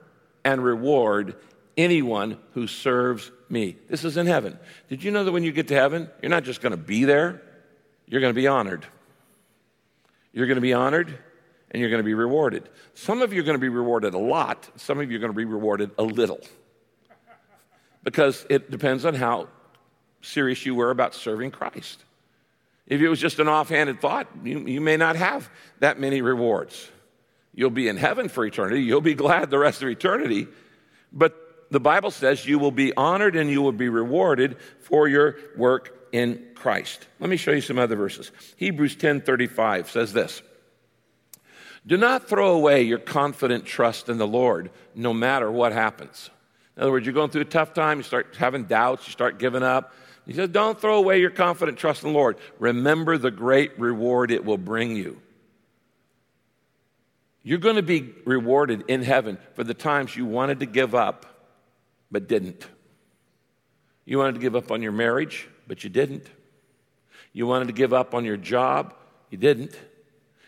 and 0.44 0.62
reward 0.62 1.38
anyone 1.78 2.40
who 2.56 2.68
serves 2.68 3.32
me. 3.50 3.78
This 3.90 4.04
is 4.04 4.18
in 4.18 4.28
heaven. 4.28 4.60
Did 4.88 5.04
you 5.04 5.12
know 5.12 5.24
that 5.24 5.32
when 5.32 5.44
you 5.44 5.52
get 5.52 5.68
to 5.70 5.76
heaven, 5.76 6.10
you're 6.22 6.30
not 6.30 6.44
just 6.44 6.62
going 6.62 6.72
to 6.72 6.78
be 6.78 7.06
there, 7.06 7.42
you're 8.08 8.22
going 8.22 8.34
to 8.34 8.40
be 8.40 8.48
honored. 8.48 8.86
You're 10.34 10.48
going 10.48 10.56
to 10.56 10.62
be 10.62 10.74
honored 10.74 11.18
and 11.72 11.82
you're 11.82 11.90
going 11.90 12.00
to 12.00 12.06
be 12.06 12.14
rewarded. 12.14 12.68
Some 12.94 13.22
of 13.22 13.34
you 13.34 13.42
are 13.42 13.44
going 13.44 13.58
to 13.58 13.62
be 13.62 13.70
rewarded 13.70 14.14
a 14.14 14.20
lot, 14.20 14.70
some 14.76 15.00
of 15.00 15.10
you 15.10 15.18
are 15.18 15.20
going 15.20 15.32
to 15.32 15.38
be 15.38 15.46
rewarded 15.46 15.92
a 15.98 16.04
little. 16.04 16.40
Because 18.04 18.46
it 18.50 18.72
depends 18.72 19.06
on 19.06 19.14
how 19.14 19.50
serious 20.22 20.66
you 20.66 20.74
were 20.74 20.92
about 20.92 21.14
serving 21.14 21.52
Christ. 21.52 22.04
If 22.88 23.02
it 23.02 23.10
was 23.10 23.20
just 23.20 23.40
an 23.40 23.48
offhanded 23.48 24.02
thought, 24.02 24.28
you, 24.44 24.60
you 24.66 24.82
may 24.82 24.98
not 24.98 25.16
have 25.16 25.50
that 25.80 26.00
many 26.00 26.22
rewards. 26.22 26.90
You'll 27.54 27.70
be 27.70 27.88
in 27.88 27.98
heaven 27.98 28.30
for 28.30 28.46
eternity. 28.46 28.82
You'll 28.82 29.02
be 29.02 29.14
glad 29.14 29.50
the 29.50 29.60
rest 29.60 29.84
of 29.84 29.90
eternity. 29.90 30.48
But 31.12 31.49
the 31.72 31.80
Bible 31.80 32.12
says 32.12 32.46
you 32.46 32.60
will 32.60 32.72
be 32.72 32.96
honored 32.96 33.36
and 33.36 33.50
you 33.50 33.62
will 33.62 33.72
be 33.72 33.90
rewarded 33.90 34.58
for 34.80 35.08
your 35.08 35.38
work 35.56 36.08
in 36.12 36.44
Christ. 36.56 37.08
Let 37.20 37.30
me 37.30 37.38
show 37.38 37.52
you 37.52 37.62
some 37.62 37.80
other 37.80 37.96
verses. 37.96 38.32
Hebrews 38.58 38.96
10:35 38.96 39.90
says 39.90 40.14
this. 40.14 40.42
Do 41.86 41.98
not 41.98 42.28
throw 42.28 42.54
away 42.54 42.84
your 42.84 43.00
confident 43.00 43.66
trust 43.66 44.10
in 44.10 44.18
the 44.18 44.28
Lord 44.28 44.70
no 44.94 45.14
matter 45.14 45.52
what 45.52 45.72
happens. 45.72 46.30
In 46.76 46.84
other 46.84 46.92
words, 46.92 47.06
you're 47.06 47.14
going 47.14 47.30
through 47.30 47.42
a 47.42 47.46
tough 47.46 47.74
time, 47.74 47.98
you 47.98 48.04
start 48.04 48.36
having 48.38 48.66
doubts, 48.66 49.08
you 49.08 49.12
start 49.12 49.40
giving 49.40 49.64
up. 49.64 49.94
He 50.26 50.34
says, 50.34 50.50
Don't 50.50 50.80
throw 50.80 50.98
away 50.98 51.20
your 51.20 51.30
confident 51.30 51.78
trust 51.78 52.04
in 52.04 52.14
the 52.14 52.18
Lord. 52.18 52.38
Remember 52.60 53.18
the 53.18 53.32
great 53.32 53.80
reward 53.80 54.32
it 54.32 54.46
will 54.46 54.58
bring 54.58 54.96
you. 54.96 55.22
You're 57.42 57.58
going 57.58 57.78
to 57.78 57.82
be 57.82 58.14
rewarded 58.26 58.84
in 58.88 59.02
heaven 59.02 59.38
for 59.56 59.64
the 59.64 59.74
times 59.74 60.16
you 60.16 60.26
wanted 60.26 60.60
to 60.60 60.66
give 60.66 60.94
up, 60.94 61.26
but 62.12 62.28
didn't. 62.28 62.68
You 64.06 64.18
wanted 64.18 64.34
to 64.36 64.42
give 64.42 64.56
up 64.56 64.72
on 64.72 64.82
your 64.82 64.92
marriage, 64.92 65.48
but 65.68 65.84
you 65.84 65.90
didn't. 65.90 66.28
You 67.34 67.46
wanted 67.46 67.68
to 67.68 67.74
give 67.74 67.94
up 67.94 68.14
on 68.14 68.26
your 68.26 68.38
job, 68.38 68.96
you 69.30 69.38
didn't. 69.38 69.78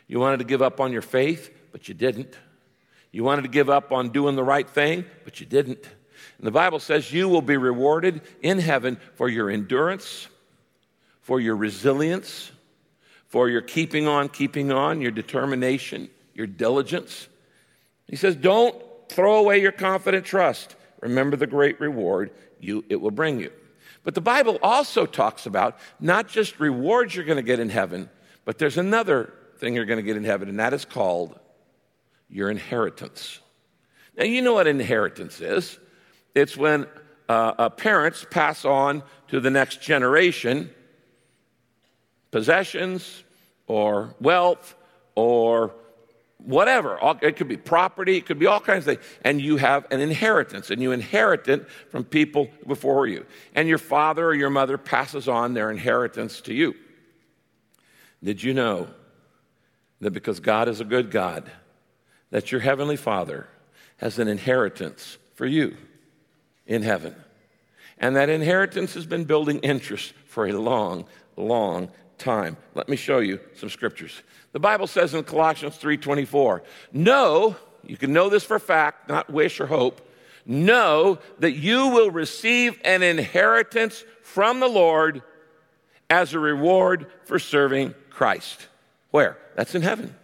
You 0.07 0.19
wanted 0.19 0.37
to 0.37 0.45
give 0.45 0.61
up 0.61 0.81
on 0.81 0.91
your 0.91 1.01
faith, 1.01 1.49
but 1.71 1.87
you 1.87 1.93
didn't. 1.93 2.35
You 3.11 3.23
wanted 3.23 3.43
to 3.43 3.47
give 3.47 3.69
up 3.69 3.91
on 3.91 4.09
doing 4.09 4.35
the 4.35 4.43
right 4.43 4.69
thing, 4.69 5.05
but 5.23 5.39
you 5.39 5.45
didn't. 5.45 5.85
And 6.37 6.47
the 6.47 6.51
Bible 6.51 6.79
says 6.79 7.11
you 7.13 7.29
will 7.29 7.41
be 7.41 7.57
rewarded 7.57 8.21
in 8.41 8.59
heaven 8.59 8.97
for 9.15 9.29
your 9.29 9.49
endurance, 9.49 10.27
for 11.21 11.39
your 11.39 11.55
resilience, 11.55 12.51
for 13.27 13.47
your 13.47 13.61
keeping 13.61 14.07
on, 14.07 14.27
keeping 14.27 14.71
on, 14.71 15.01
your 15.01 15.11
determination, 15.11 16.09
your 16.33 16.47
diligence. 16.47 17.27
He 18.07 18.15
says, 18.15 18.35
Don't 18.35 18.75
throw 19.07 19.35
away 19.35 19.61
your 19.61 19.71
confident 19.71 20.25
trust. 20.25 20.75
Remember 21.01 21.35
the 21.35 21.47
great 21.47 21.79
reward 21.79 22.31
you, 22.59 22.85
it 22.89 22.95
will 22.95 23.11
bring 23.11 23.39
you. 23.39 23.51
But 24.03 24.15
the 24.15 24.21
Bible 24.21 24.57
also 24.61 25.05
talks 25.05 25.45
about 25.45 25.77
not 25.99 26.27
just 26.27 26.59
rewards 26.59 27.15
you're 27.15 27.25
going 27.25 27.37
to 27.37 27.43
get 27.43 27.59
in 27.59 27.69
heaven, 27.69 28.09
but 28.45 28.57
there's 28.57 28.77
another 28.77 29.33
thing 29.57 29.75
you're 29.75 29.85
going 29.85 29.97
to 29.99 30.03
get 30.03 30.17
in 30.17 30.23
heaven, 30.23 30.49
and 30.49 30.59
that 30.59 30.73
is 30.73 30.85
called 30.85 31.37
your 32.29 32.49
inheritance. 32.49 33.39
Now, 34.17 34.23
you 34.23 34.41
know 34.41 34.53
what 34.53 34.67
inheritance 34.67 35.41
is. 35.41 35.79
It's 36.33 36.57
when 36.57 36.87
uh, 37.29 37.69
parents 37.69 38.25
pass 38.29 38.65
on 38.65 39.03
to 39.29 39.39
the 39.39 39.49
next 39.49 39.81
generation 39.81 40.69
possessions 42.31 43.23
or 43.67 44.15
wealth 44.19 44.75
or 45.15 45.73
whatever. 46.43 46.99
It 47.21 47.35
could 47.35 47.47
be 47.47 47.57
property, 47.57 48.17
it 48.17 48.25
could 48.25 48.39
be 48.39 48.45
all 48.45 48.59
kinds 48.59 48.87
of 48.87 48.95
things. 48.95 49.07
And 49.23 49.41
you 49.41 49.57
have 49.57 49.85
an 49.91 49.99
inheritance, 49.99 50.71
and 50.71 50.81
you 50.81 50.91
inherit 50.91 51.47
it 51.47 51.69
from 51.89 52.03
people 52.03 52.49
before 52.67 53.07
you. 53.07 53.25
And 53.55 53.67
your 53.67 53.77
father 53.77 54.25
or 54.25 54.33
your 54.33 54.49
mother 54.49 54.77
passes 54.77 55.27
on 55.27 55.53
their 55.53 55.71
inheritance 55.71 56.41
to 56.41 56.53
you. 56.53 56.75
Did 58.23 58.43
you 58.43 58.53
know 58.53 58.87
that 59.99 60.11
because 60.11 60.39
God 60.39 60.67
is 60.67 60.79
a 60.79 60.85
good 60.85 61.11
God, 61.11 61.51
that 62.29 62.51
your 62.51 62.61
heavenly 62.61 62.97
Father 62.97 63.47
has 63.97 64.19
an 64.19 64.27
inheritance 64.27 65.17
for 65.35 65.45
you? 65.45 65.75
in 66.71 66.83
heaven. 66.83 67.13
And 67.97 68.15
that 68.15 68.29
inheritance 68.29 68.93
has 68.93 69.05
been 69.05 69.25
building 69.25 69.59
interest 69.59 70.13
for 70.25 70.47
a 70.47 70.53
long, 70.53 71.05
long 71.35 71.91
time. 72.21 72.55
Let 72.75 72.87
me 72.87 72.95
show 72.95 73.19
you 73.19 73.39
some 73.55 73.69
scriptures. 73.69 74.21
The 74.53 74.59
Bible 74.59 74.87
says 74.87 75.13
in 75.13 75.23
Colossians 75.23 75.77
3:24, 75.77 76.63
"Know, 76.93 77.55
you 77.83 77.97
can 77.97 78.13
know 78.13 78.29
this 78.29 78.43
for 78.43 78.59
fact, 78.59 79.09
not 79.09 79.29
wish 79.29 79.59
or 79.59 79.65
hope, 79.65 80.07
know 80.45 81.19
that 81.39 81.51
you 81.51 81.87
will 81.87 82.11
receive 82.11 82.79
an 82.83 83.03
inheritance 83.03 84.03
from 84.21 84.59
the 84.59 84.69
Lord 84.69 85.21
as 86.09 86.33
a 86.33 86.39
reward 86.39 87.07
for 87.25 87.39
serving 87.39 87.95
Christ." 88.09 88.67
Where? 89.09 89.37
That's 89.55 89.75
in 89.75 89.81
heaven. 89.81 90.15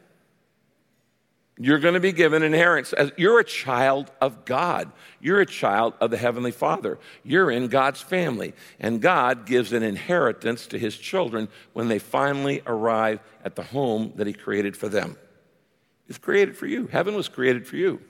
You're 1.59 1.79
going 1.79 1.95
to 1.95 1.99
be 1.99 2.11
given 2.11 2.43
inheritance. 2.43 3.11
You're 3.17 3.39
a 3.39 3.43
child 3.43 4.11
of 4.21 4.45
God. 4.45 4.91
You're 5.19 5.41
a 5.41 5.45
child 5.45 5.95
of 5.99 6.11
the 6.11 6.17
Heavenly 6.17 6.51
Father. 6.51 6.99
You're 7.23 7.49
in 7.49 7.67
God's 7.67 8.01
family. 8.01 8.53
And 8.79 9.01
God 9.01 9.47
gives 9.47 9.73
an 9.73 9.81
inheritance 9.81 10.67
to 10.67 10.77
His 10.77 10.95
children 10.95 11.49
when 11.73 11.87
they 11.87 11.97
finally 11.97 12.61
arrive 12.67 13.19
at 13.43 13.55
the 13.55 13.63
home 13.63 14.13
that 14.17 14.27
He 14.27 14.33
created 14.33 14.77
for 14.77 14.87
them. 14.87 15.17
It's 16.07 16.19
created 16.19 16.55
for 16.55 16.67
you. 16.67 16.87
Heaven 16.87 17.15
was 17.15 17.27
created 17.27 17.67
for 17.67 17.75
you. 17.75 18.01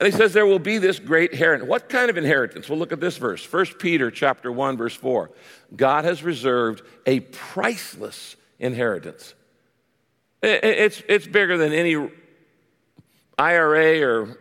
And 0.00 0.12
he 0.12 0.18
says 0.18 0.32
there 0.32 0.46
will 0.46 0.58
be 0.58 0.78
this 0.78 0.98
great 0.98 1.30
inheritance. 1.30 1.68
What 1.68 1.88
kind 1.88 2.10
of 2.10 2.16
inheritance? 2.16 2.68
Well, 2.68 2.76
look 2.76 2.90
at 2.90 2.98
this 2.98 3.18
verse. 3.18 3.50
1 3.50 3.66
Peter 3.78 4.10
chapter 4.10 4.50
1, 4.50 4.76
verse 4.76 4.96
4. 4.96 5.30
God 5.76 6.04
has 6.04 6.24
reserved 6.24 6.82
a 7.06 7.20
priceless 7.20 8.34
inheritance 8.58 9.34
it's, 10.42 11.02
it's 11.08 11.26
bigger 11.26 11.56
than 11.56 11.72
any 11.72 12.10
IRA 13.38 14.02
or 14.02 14.38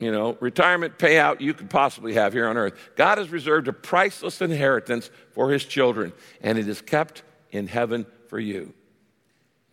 you 0.00 0.10
know, 0.10 0.36
retirement 0.40 0.98
payout 0.98 1.42
you 1.42 1.52
could 1.52 1.68
possibly 1.68 2.14
have 2.14 2.32
here 2.32 2.48
on 2.48 2.56
earth. 2.56 2.74
God 2.96 3.18
has 3.18 3.28
reserved 3.28 3.68
a 3.68 3.72
priceless 3.72 4.40
inheritance 4.40 5.10
for 5.32 5.50
his 5.50 5.64
children, 5.64 6.14
and 6.40 6.58
it 6.58 6.66
is 6.66 6.80
kept 6.80 7.22
in 7.50 7.66
heaven 7.66 8.06
for 8.28 8.40
you. 8.40 8.72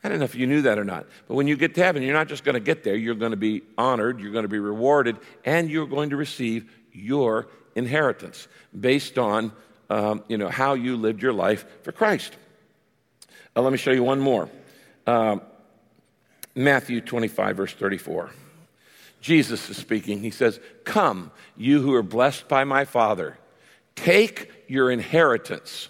I 0.04 0.10
don't 0.10 0.20
know 0.20 0.26
if 0.26 0.36
you 0.36 0.46
knew 0.46 0.64
that 0.64 0.78
or 0.78 0.84
not, 0.84 1.08
but 1.28 1.36
when 1.36 1.48
you 1.48 1.56
get 1.56 1.76
to 1.76 1.84
heaven, 1.84 2.04
you're 2.04 2.14
not 2.14 2.28
just 2.28 2.44
going 2.44 2.54
to 2.54 2.60
get 2.60 2.84
there, 2.84 2.96
you're 2.96 3.16
going 3.16 3.32
to 3.32 3.38
be 3.38 3.62
honored, 3.78 4.20
you're 4.20 4.34
going 4.34 4.44
to 4.44 4.50
be 4.50 4.60
rewarded, 4.60 5.18
and 5.46 5.70
you're 5.70 5.88
going 5.88 6.10
to 6.10 6.18
receive 6.18 6.70
your 6.92 7.48
inheritance 7.76 8.48
based 8.78 9.18
on 9.18 9.54
um, 9.90 10.24
you 10.28 10.38
know, 10.38 10.50
how 10.50 10.74
you 10.74 10.98
lived 10.98 11.22
your 11.22 11.34
life 11.34 11.66
for 11.84 11.94
Christ. 11.94 12.36
Uh, 13.56 13.62
let 13.62 13.72
me 13.72 13.78
show 13.78 13.92
you 13.92 14.04
one 14.04 14.20
more. 14.20 14.50
Um, 15.08 15.42
Matthew 16.54 17.02
25, 17.02 17.58
verse 17.58 17.74
34. 17.74 18.30
Jesus 19.22 19.70
is 19.70 19.78
speaking. 19.78 20.22
He 20.22 20.32
says, 20.32 20.60
Come, 20.84 21.32
you 21.56 21.82
who 21.82 21.94
are 21.94 22.04
blessed 22.04 22.48
by 22.48 22.66
my 22.66 22.86
Father, 22.86 23.38
take 23.96 24.52
your 24.68 24.92
inheritance, 24.92 25.90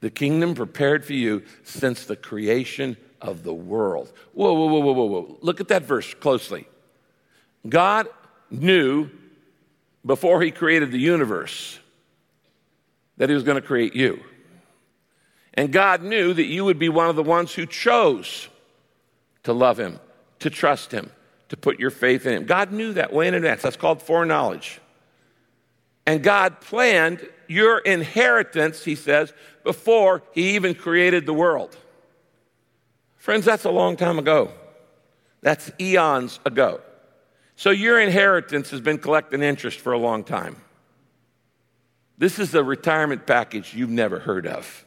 the 0.00 0.10
kingdom 0.10 0.54
prepared 0.54 1.04
for 1.04 1.12
you 1.12 1.42
since 1.64 2.04
the 2.04 2.16
creation 2.16 2.96
of 3.20 3.42
the 3.42 3.52
world. 3.52 4.12
Whoa, 4.32 4.52
whoa, 4.54 4.66
whoa, 4.66 4.92
whoa, 4.92 5.04
whoa. 5.04 5.38
Look 5.42 5.60
at 5.60 5.68
that 5.68 5.82
verse 5.82 6.14
closely. 6.14 6.66
God 7.68 8.06
knew 8.50 9.10
before 10.04 10.40
he 10.40 10.50
created 10.50 10.92
the 10.92 10.98
universe 10.98 11.78
that 13.18 13.28
he 13.28 13.34
was 13.34 13.44
going 13.44 13.60
to 13.60 13.66
create 13.66 13.94
you. 13.94 14.20
And 15.54 15.72
God 15.72 16.02
knew 16.02 16.32
that 16.32 16.46
you 16.46 16.64
would 16.64 16.78
be 16.78 16.88
one 16.88 17.08
of 17.08 17.16
the 17.16 17.22
ones 17.22 17.52
who 17.54 17.66
chose 17.66 18.48
to 19.42 19.52
love 19.52 19.78
him, 19.78 19.98
to 20.38 20.50
trust 20.50 20.92
him, 20.92 21.10
to 21.48 21.56
put 21.56 21.80
your 21.80 21.90
faith 21.90 22.26
in 22.26 22.34
him. 22.34 22.44
God 22.44 22.72
knew 22.72 22.92
that 22.92 23.12
way 23.12 23.26
in 23.26 23.34
advance. 23.34 23.62
That's 23.62 23.76
called 23.76 24.00
foreknowledge. 24.00 24.80
And 26.06 26.22
God 26.22 26.60
planned 26.60 27.26
your 27.48 27.78
inheritance, 27.78 28.84
he 28.84 28.94
says, 28.94 29.32
before 29.64 30.22
he 30.32 30.54
even 30.54 30.74
created 30.74 31.26
the 31.26 31.34
world. 31.34 31.76
Friends, 33.16 33.44
that's 33.44 33.64
a 33.64 33.70
long 33.70 33.96
time 33.96 34.18
ago. 34.18 34.52
That's 35.42 35.70
eons 35.80 36.40
ago. 36.44 36.80
So 37.56 37.70
your 37.70 38.00
inheritance 38.00 38.70
has 38.70 38.80
been 38.80 38.98
collecting 38.98 39.42
interest 39.42 39.80
for 39.80 39.92
a 39.92 39.98
long 39.98 40.24
time. 40.24 40.56
This 42.16 42.38
is 42.38 42.54
a 42.54 42.62
retirement 42.62 43.26
package 43.26 43.74
you've 43.74 43.90
never 43.90 44.18
heard 44.18 44.46
of. 44.46 44.86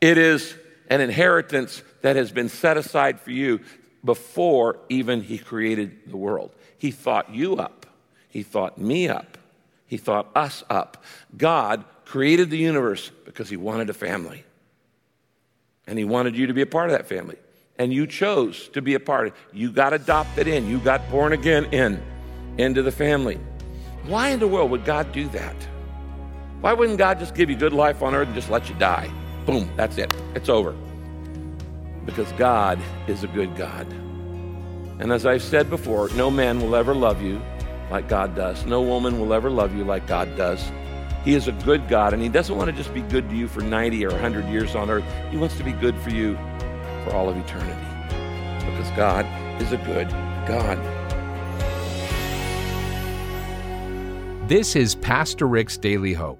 It 0.00 0.18
is 0.18 0.54
an 0.88 1.00
inheritance 1.00 1.82
that 2.02 2.16
has 2.16 2.32
been 2.32 2.48
set 2.48 2.76
aside 2.76 3.20
for 3.20 3.30
you 3.30 3.60
before 4.04 4.78
even 4.88 5.22
He 5.22 5.38
created 5.38 6.10
the 6.10 6.16
world. 6.16 6.52
He 6.78 6.90
thought 6.90 7.34
you 7.34 7.56
up, 7.56 7.86
He 8.28 8.42
thought 8.42 8.78
me 8.78 9.08
up, 9.08 9.38
He 9.86 9.96
thought 9.96 10.30
us 10.34 10.64
up. 10.70 11.04
God 11.36 11.84
created 12.04 12.50
the 12.50 12.58
universe 12.58 13.10
because 13.24 13.48
He 13.48 13.56
wanted 13.56 13.90
a 13.90 13.94
family. 13.94 14.44
And 15.86 15.98
He 15.98 16.04
wanted 16.04 16.36
you 16.36 16.46
to 16.46 16.54
be 16.54 16.62
a 16.62 16.66
part 16.66 16.90
of 16.90 16.96
that 16.96 17.06
family 17.06 17.36
and 17.80 17.94
you 17.94 18.06
chose 18.06 18.68
to 18.68 18.82
be 18.82 18.92
a 18.92 19.00
part 19.00 19.28
of 19.28 19.32
it. 19.32 19.38
You 19.54 19.72
got 19.72 19.94
adopted 19.94 20.46
in, 20.46 20.68
you 20.68 20.78
got 20.80 21.10
born 21.10 21.32
again 21.32 21.64
in, 21.72 21.98
into 22.58 22.82
the 22.82 22.92
family. 22.92 23.40
Why 24.04 24.28
in 24.28 24.38
the 24.38 24.46
world 24.46 24.70
would 24.70 24.84
God 24.84 25.12
do 25.12 25.26
that? 25.28 25.56
Why 26.60 26.74
wouldn't 26.74 26.98
God 26.98 27.18
just 27.18 27.34
give 27.34 27.48
you 27.48 27.56
good 27.56 27.72
life 27.72 28.02
on 28.02 28.14
earth 28.14 28.26
and 28.26 28.34
just 28.34 28.50
let 28.50 28.68
you 28.68 28.74
die? 28.74 29.10
Boom, 29.50 29.68
that's 29.74 29.98
it. 29.98 30.14
It's 30.36 30.48
over. 30.48 30.76
Because 32.06 32.30
God 32.32 32.78
is 33.08 33.24
a 33.24 33.26
good 33.26 33.56
God. 33.56 33.84
And 35.00 35.10
as 35.10 35.26
I've 35.26 35.42
said 35.42 35.68
before, 35.68 36.08
no 36.10 36.30
man 36.30 36.60
will 36.60 36.76
ever 36.76 36.94
love 36.94 37.20
you 37.20 37.42
like 37.90 38.08
God 38.08 38.36
does. 38.36 38.64
No 38.64 38.80
woman 38.80 39.18
will 39.18 39.32
ever 39.32 39.50
love 39.50 39.74
you 39.74 39.82
like 39.82 40.06
God 40.06 40.36
does. 40.36 40.70
He 41.24 41.34
is 41.34 41.48
a 41.48 41.52
good 41.52 41.88
God, 41.88 42.14
and 42.14 42.22
He 42.22 42.28
doesn't 42.28 42.56
want 42.56 42.70
to 42.70 42.76
just 42.76 42.94
be 42.94 43.00
good 43.00 43.28
to 43.28 43.34
you 43.34 43.48
for 43.48 43.60
90 43.60 44.06
or 44.06 44.10
100 44.10 44.46
years 44.46 44.76
on 44.76 44.88
earth. 44.88 45.04
He 45.32 45.36
wants 45.36 45.56
to 45.56 45.64
be 45.64 45.72
good 45.72 45.96
for 45.98 46.10
you 46.10 46.36
for 47.02 47.12
all 47.12 47.28
of 47.28 47.36
eternity. 47.36 47.74
Because 48.64 48.90
God 48.92 49.26
is 49.60 49.72
a 49.72 49.78
good 49.78 50.08
God. 50.46 50.78
This 54.48 54.76
is 54.76 54.94
Pastor 54.94 55.48
Rick's 55.48 55.76
Daily 55.76 56.12
Hope. 56.12 56.38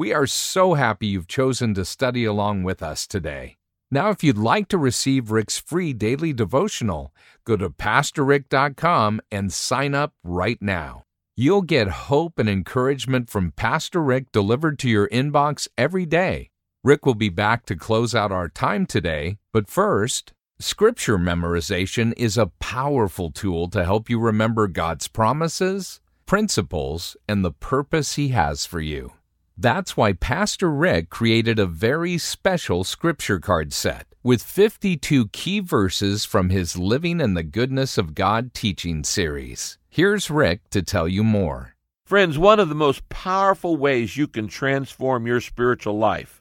We 0.00 0.14
are 0.14 0.26
so 0.26 0.72
happy 0.72 1.08
you've 1.08 1.28
chosen 1.28 1.74
to 1.74 1.84
study 1.84 2.24
along 2.24 2.62
with 2.62 2.82
us 2.82 3.06
today. 3.06 3.58
Now, 3.90 4.08
if 4.08 4.24
you'd 4.24 4.38
like 4.38 4.68
to 4.68 4.78
receive 4.78 5.30
Rick's 5.30 5.58
free 5.58 5.92
daily 5.92 6.32
devotional, 6.32 7.12
go 7.44 7.54
to 7.58 7.68
PastorRick.com 7.68 9.20
and 9.30 9.52
sign 9.52 9.94
up 9.94 10.14
right 10.24 10.56
now. 10.62 11.02
You'll 11.36 11.60
get 11.60 12.08
hope 12.08 12.38
and 12.38 12.48
encouragement 12.48 13.28
from 13.28 13.52
Pastor 13.52 14.02
Rick 14.02 14.32
delivered 14.32 14.78
to 14.78 14.88
your 14.88 15.06
inbox 15.08 15.68
every 15.76 16.06
day. 16.06 16.48
Rick 16.82 17.04
will 17.04 17.14
be 17.14 17.28
back 17.28 17.66
to 17.66 17.76
close 17.76 18.14
out 18.14 18.32
our 18.32 18.48
time 18.48 18.86
today, 18.86 19.36
but 19.52 19.68
first, 19.68 20.32
Scripture 20.58 21.18
memorization 21.18 22.14
is 22.16 22.38
a 22.38 22.52
powerful 22.58 23.30
tool 23.30 23.68
to 23.68 23.84
help 23.84 24.08
you 24.08 24.18
remember 24.18 24.66
God's 24.66 25.08
promises, 25.08 26.00
principles, 26.24 27.18
and 27.28 27.44
the 27.44 27.52
purpose 27.52 28.14
He 28.14 28.28
has 28.28 28.64
for 28.64 28.80
you. 28.80 29.12
That's 29.60 29.94
why 29.94 30.14
Pastor 30.14 30.70
Rick 30.70 31.10
created 31.10 31.58
a 31.58 31.66
very 31.66 32.16
special 32.16 32.82
scripture 32.82 33.38
card 33.38 33.74
set 33.74 34.06
with 34.22 34.42
52 34.42 35.28
key 35.28 35.60
verses 35.60 36.24
from 36.24 36.48
his 36.48 36.78
Living 36.78 37.20
in 37.20 37.34
the 37.34 37.42
Goodness 37.42 37.98
of 37.98 38.14
God 38.14 38.54
teaching 38.54 39.04
series. 39.04 39.76
Here's 39.90 40.30
Rick 40.30 40.70
to 40.70 40.80
tell 40.80 41.06
you 41.06 41.22
more. 41.22 41.74
Friends, 42.06 42.38
one 42.38 42.58
of 42.58 42.70
the 42.70 42.74
most 42.74 43.06
powerful 43.10 43.76
ways 43.76 44.16
you 44.16 44.26
can 44.26 44.48
transform 44.48 45.26
your 45.26 45.42
spiritual 45.42 45.98
life 45.98 46.40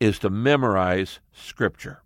is 0.00 0.18
to 0.18 0.28
memorize 0.28 1.20
Scripture. 1.32 2.02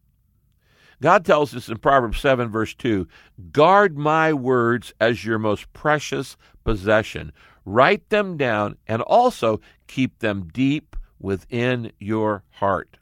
God 1.01 1.25
tells 1.25 1.57
us 1.57 1.71
in 1.71 1.79
Proverbs 1.79 2.21
7, 2.21 2.51
verse 2.51 2.75
2 2.75 3.09
Guard 3.51 3.97
my 3.97 4.35
words 4.35 4.93
as 5.01 5.25
your 5.25 5.39
most 5.39 5.73
precious 5.73 6.37
possession. 6.65 7.33
Write 7.65 8.09
them 8.09 8.37
down 8.37 8.77
and 8.87 9.03
also 9.03 9.61
keep 9.87 10.19
them 10.19 10.49
deep 10.53 10.97
within 11.19 11.93
your 11.99 12.43
heart. 12.51 12.99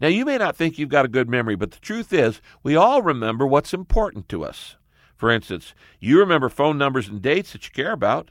Now, 0.00 0.08
you 0.08 0.24
may 0.24 0.38
not 0.38 0.56
think 0.56 0.78
you've 0.78 0.88
got 0.88 1.04
a 1.04 1.08
good 1.08 1.28
memory, 1.28 1.54
but 1.54 1.70
the 1.70 1.80
truth 1.80 2.12
is, 2.12 2.40
we 2.62 2.76
all 2.76 3.02
remember 3.02 3.46
what's 3.46 3.72
important 3.72 4.28
to 4.30 4.44
us. 4.44 4.76
For 5.16 5.30
instance, 5.30 5.74
you 6.00 6.18
remember 6.18 6.48
phone 6.48 6.76
numbers 6.76 7.08
and 7.08 7.22
dates 7.22 7.52
that 7.52 7.64
you 7.64 7.70
care 7.72 7.92
about. 7.92 8.30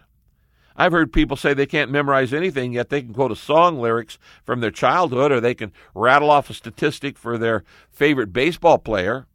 I've 0.76 0.92
heard 0.92 1.13
people 1.13 1.38
say 1.38 1.54
they 1.54 1.66
can't 1.66 1.92
memorize 1.92 2.34
anything, 2.34 2.74
yet 2.74 2.89
they 2.89 3.02
can 3.02 3.13
quote 3.13 3.32
a 3.32 3.36
song 3.36 3.80
lyrics 3.80 4.18
from 4.44 4.60
their 4.60 4.72
childhood 4.72 5.32
or 5.32 5.39
they 5.39 5.54
can 5.54 5.72
rattle 5.94 6.32
off 6.32 6.50
a 6.50 6.54
statistic 6.54 7.18
for 7.18 7.38
their 7.38 7.63
favorite 7.92 8.34
baseball 8.34 8.80
player. 8.80 9.28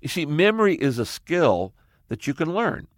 You 0.00 0.08
see, 0.08 0.26
memory 0.26 0.74
is 0.74 0.98
a 0.98 1.06
skill 1.06 1.74
that 2.08 2.26
you 2.26 2.34
can 2.34 2.52
learn. 2.54 2.88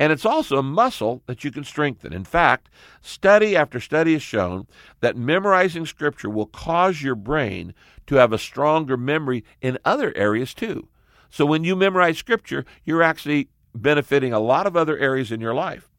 And 0.00 0.12
it's 0.12 0.24
also 0.24 0.58
a 0.58 0.62
muscle 0.62 1.22
that 1.26 1.42
you 1.42 1.50
can 1.50 1.64
strengthen. 1.64 2.12
In 2.12 2.24
fact, 2.24 2.68
study 3.00 3.56
after 3.56 3.80
study 3.80 4.12
has 4.12 4.22
shown 4.22 4.66
that 5.00 5.16
memorizing 5.16 5.86
Scripture 5.86 6.30
will 6.30 6.46
cause 6.46 7.02
your 7.02 7.16
brain 7.16 7.74
to 8.06 8.14
have 8.16 8.32
a 8.32 8.38
stronger 8.38 8.96
memory 8.96 9.44
in 9.60 9.78
other 9.84 10.16
areas 10.16 10.54
too. 10.54 10.88
So 11.30 11.44
when 11.44 11.64
you 11.64 11.74
memorize 11.74 12.16
Scripture, 12.16 12.64
you're 12.84 13.02
actually 13.02 13.48
benefiting 13.74 14.32
a 14.32 14.40
lot 14.40 14.66
of 14.66 14.76
other 14.76 14.96
areas 14.96 15.32
in 15.32 15.40
your 15.40 15.54
life. 15.54 15.90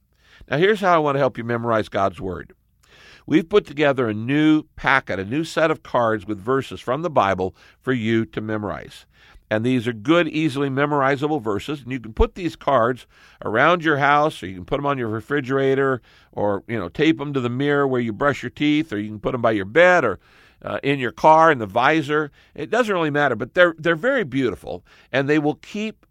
Now, 0.50 0.58
here's 0.58 0.80
how 0.80 0.96
I 0.96 1.00
want 1.00 1.16
to 1.16 1.20
help 1.20 1.38
you 1.38 1.44
memorize 1.44 1.90
God's 1.90 2.20
Word. 2.20 2.54
We've 3.26 3.48
put 3.48 3.68
together 3.68 4.10
a 4.10 4.14
new 4.14 4.64
packet, 4.76 5.20
a 5.20 5.26
new 5.26 5.44
set 5.44 5.70
of 5.70 5.84
cards 5.84 6.26
with 6.26 6.40
verses 6.40 6.80
from 6.80 7.04
the 7.04 7.12
Bible 7.12 7.56
for 7.80 7.94
you 7.94 8.26
to 8.26 8.42
memorize. 8.42 9.06
And 9.50 9.66
these 9.66 9.88
are 9.88 9.94
good, 9.94 10.28
easily 10.28 10.70
memorizable 10.70 11.42
verses. 11.42 11.82
And 11.82 11.92
you 11.92 12.00
can 12.00 12.14
put 12.14 12.36
these 12.36 12.56
cards 12.56 13.08
around 13.44 13.84
your 13.84 13.98
house, 13.98 14.44
or 14.44 14.48
you 14.48 14.56
can 14.56 14.66
put 14.66 14.78
them 14.78 14.86
on 14.86 14.98
your 14.98 15.08
refrigerator, 15.08 16.02
or 16.32 16.64
you 16.68 16.78
know, 16.78 16.90
tape 16.90 17.18
them 17.18 17.34
to 17.34 17.40
the 17.40 17.50
mirror 17.50 17.88
where 17.88 18.02
you 18.02 18.14
brush 18.14 18.44
your 18.44 18.52
teeth, 18.52 18.94
or 18.94 19.00
you 19.00 19.10
can 19.10 19.20
put 19.20 19.32
them 19.32 19.42
by 19.42 19.52
your 19.52 19.66
bed, 19.66 20.06
or 20.06 20.20
uh, 20.62 20.80
in 20.84 21.00
your 21.00 21.12
car 21.12 21.52
in 21.52 21.58
the 21.58 21.66
visor. 21.66 22.32
It 22.54 22.70
doesn't 22.70 22.94
really 22.94 23.10
matter, 23.10 23.36
but 23.36 23.54
they're 23.54 23.76
they're 23.78 23.96
very 23.96 24.24
beautiful, 24.24 24.86
and 25.12 25.28
they 25.28 25.40
will 25.40 25.56
keep 25.56 26.06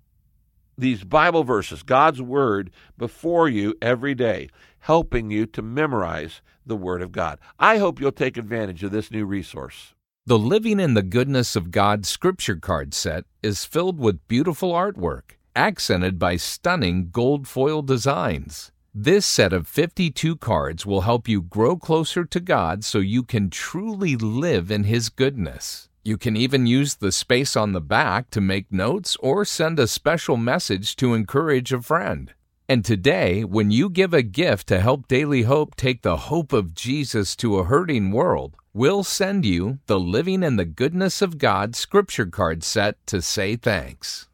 these 0.76 1.04
Bible 1.04 1.44
verses, 1.44 1.82
God's 1.82 2.22
Word, 2.22 2.70
before 2.96 3.48
you 3.48 3.74
every 3.82 4.14
day, 4.14 4.48
helping 4.80 5.30
you 5.30 5.44
to 5.46 5.62
memorize 5.62 6.40
the 6.64 6.76
Word 6.76 7.02
of 7.02 7.12
God. 7.12 7.38
I 7.58 7.78
hope 7.78 8.00
you'll 8.00 8.12
take 8.12 8.36
advantage 8.36 8.84
of 8.84 8.92
this 8.92 9.10
new 9.10 9.26
resource. 9.26 9.94
The 10.28 10.38
Living 10.38 10.78
in 10.78 10.92
the 10.92 11.02
Goodness 11.02 11.56
of 11.56 11.70
God 11.70 12.04
scripture 12.04 12.56
card 12.56 12.92
set 12.92 13.24
is 13.42 13.64
filled 13.64 13.98
with 13.98 14.28
beautiful 14.28 14.72
artwork, 14.72 15.38
accented 15.56 16.18
by 16.18 16.36
stunning 16.36 17.08
gold 17.10 17.48
foil 17.48 17.80
designs. 17.80 18.70
This 18.94 19.24
set 19.24 19.54
of 19.54 19.66
52 19.66 20.36
cards 20.36 20.84
will 20.84 21.00
help 21.00 21.28
you 21.28 21.40
grow 21.40 21.78
closer 21.78 22.26
to 22.26 22.40
God 22.40 22.84
so 22.84 22.98
you 22.98 23.22
can 23.22 23.48
truly 23.48 24.16
live 24.16 24.70
in 24.70 24.84
His 24.84 25.08
goodness. 25.08 25.88
You 26.04 26.18
can 26.18 26.36
even 26.36 26.66
use 26.66 26.96
the 26.96 27.10
space 27.10 27.56
on 27.56 27.72
the 27.72 27.80
back 27.80 28.28
to 28.32 28.42
make 28.42 28.70
notes 28.70 29.16
or 29.20 29.46
send 29.46 29.78
a 29.78 29.86
special 29.86 30.36
message 30.36 30.94
to 30.96 31.14
encourage 31.14 31.72
a 31.72 31.80
friend. 31.80 32.34
And 32.68 32.84
today, 32.84 33.44
when 33.44 33.70
you 33.70 33.88
give 33.88 34.12
a 34.12 34.20
gift 34.20 34.66
to 34.66 34.80
help 34.80 35.08
Daily 35.08 35.44
Hope 35.44 35.74
take 35.74 36.02
the 36.02 36.18
hope 36.28 36.52
of 36.52 36.74
Jesus 36.74 37.34
to 37.36 37.56
a 37.56 37.64
hurting 37.64 38.12
world, 38.12 38.56
we'll 38.78 39.02
send 39.02 39.44
you 39.44 39.80
the 39.86 39.98
Living 39.98 40.44
in 40.44 40.54
the 40.54 40.64
Goodness 40.64 41.20
of 41.20 41.36
God 41.36 41.74
scripture 41.74 42.26
card 42.26 42.62
set 42.62 42.94
to 43.08 43.20
say 43.20 43.56
thanks. 43.56 44.28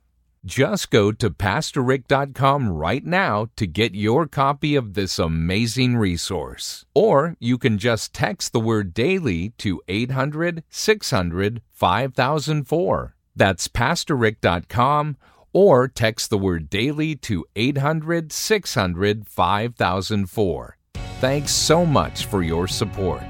Just 0.44 0.90
go 0.90 1.10
to 1.12 1.30
PastorRick.com 1.30 2.68
right 2.68 3.02
now 3.06 3.48
to 3.56 3.66
get 3.66 3.94
your 3.94 4.26
copy 4.26 4.76
of 4.76 4.92
this 4.92 5.18
amazing 5.18 5.96
resource. 5.96 6.84
Or 6.94 7.36
you 7.40 7.56
can 7.56 7.78
just 7.78 8.12
text 8.12 8.52
the 8.52 8.60
word 8.60 8.92
daily 8.92 9.54
to 9.56 9.80
800 9.88 10.62
600 10.68 11.62
5004. 11.70 13.16
That's 13.34 13.66
PastorRick.com 13.68 15.16
or 15.54 15.88
text 15.88 16.28
the 16.28 16.36
word 16.36 16.68
daily 16.68 17.16
to 17.16 17.46
800 17.56 18.30
600 18.30 19.26
5004. 19.26 20.76
Thanks 21.20 21.52
so 21.52 21.86
much 21.86 22.26
for 22.26 22.42
your 22.42 22.68
support. 22.68 23.24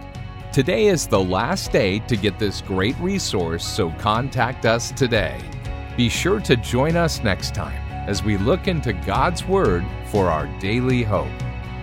Today 0.54 0.86
is 0.86 1.08
the 1.08 1.18
last 1.18 1.72
day 1.72 1.98
to 1.98 2.16
get 2.16 2.38
this 2.38 2.60
great 2.60 2.96
resource, 3.00 3.66
so 3.66 3.90
contact 3.98 4.66
us 4.66 4.92
today. 4.92 5.40
Be 5.96 6.08
sure 6.08 6.38
to 6.42 6.54
join 6.54 6.94
us 6.94 7.24
next 7.24 7.56
time 7.56 7.82
as 8.08 8.22
we 8.22 8.36
look 8.36 8.68
into 8.68 8.92
God's 8.92 9.44
Word 9.44 9.84
for 10.12 10.30
our 10.30 10.46
daily 10.60 11.02
hope. 11.02 11.26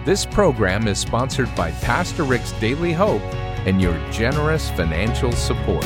This 0.05 0.25
program 0.25 0.87
is 0.87 0.99
sponsored 0.99 1.53
by 1.53 1.71
Pastor 1.81 2.23
Rick's 2.23 2.53
Daily 2.61 2.93
Hope 2.93 3.21
and 3.67 3.81
your 3.81 3.99
generous 4.09 4.69
financial 4.69 5.33
support. 5.33 5.83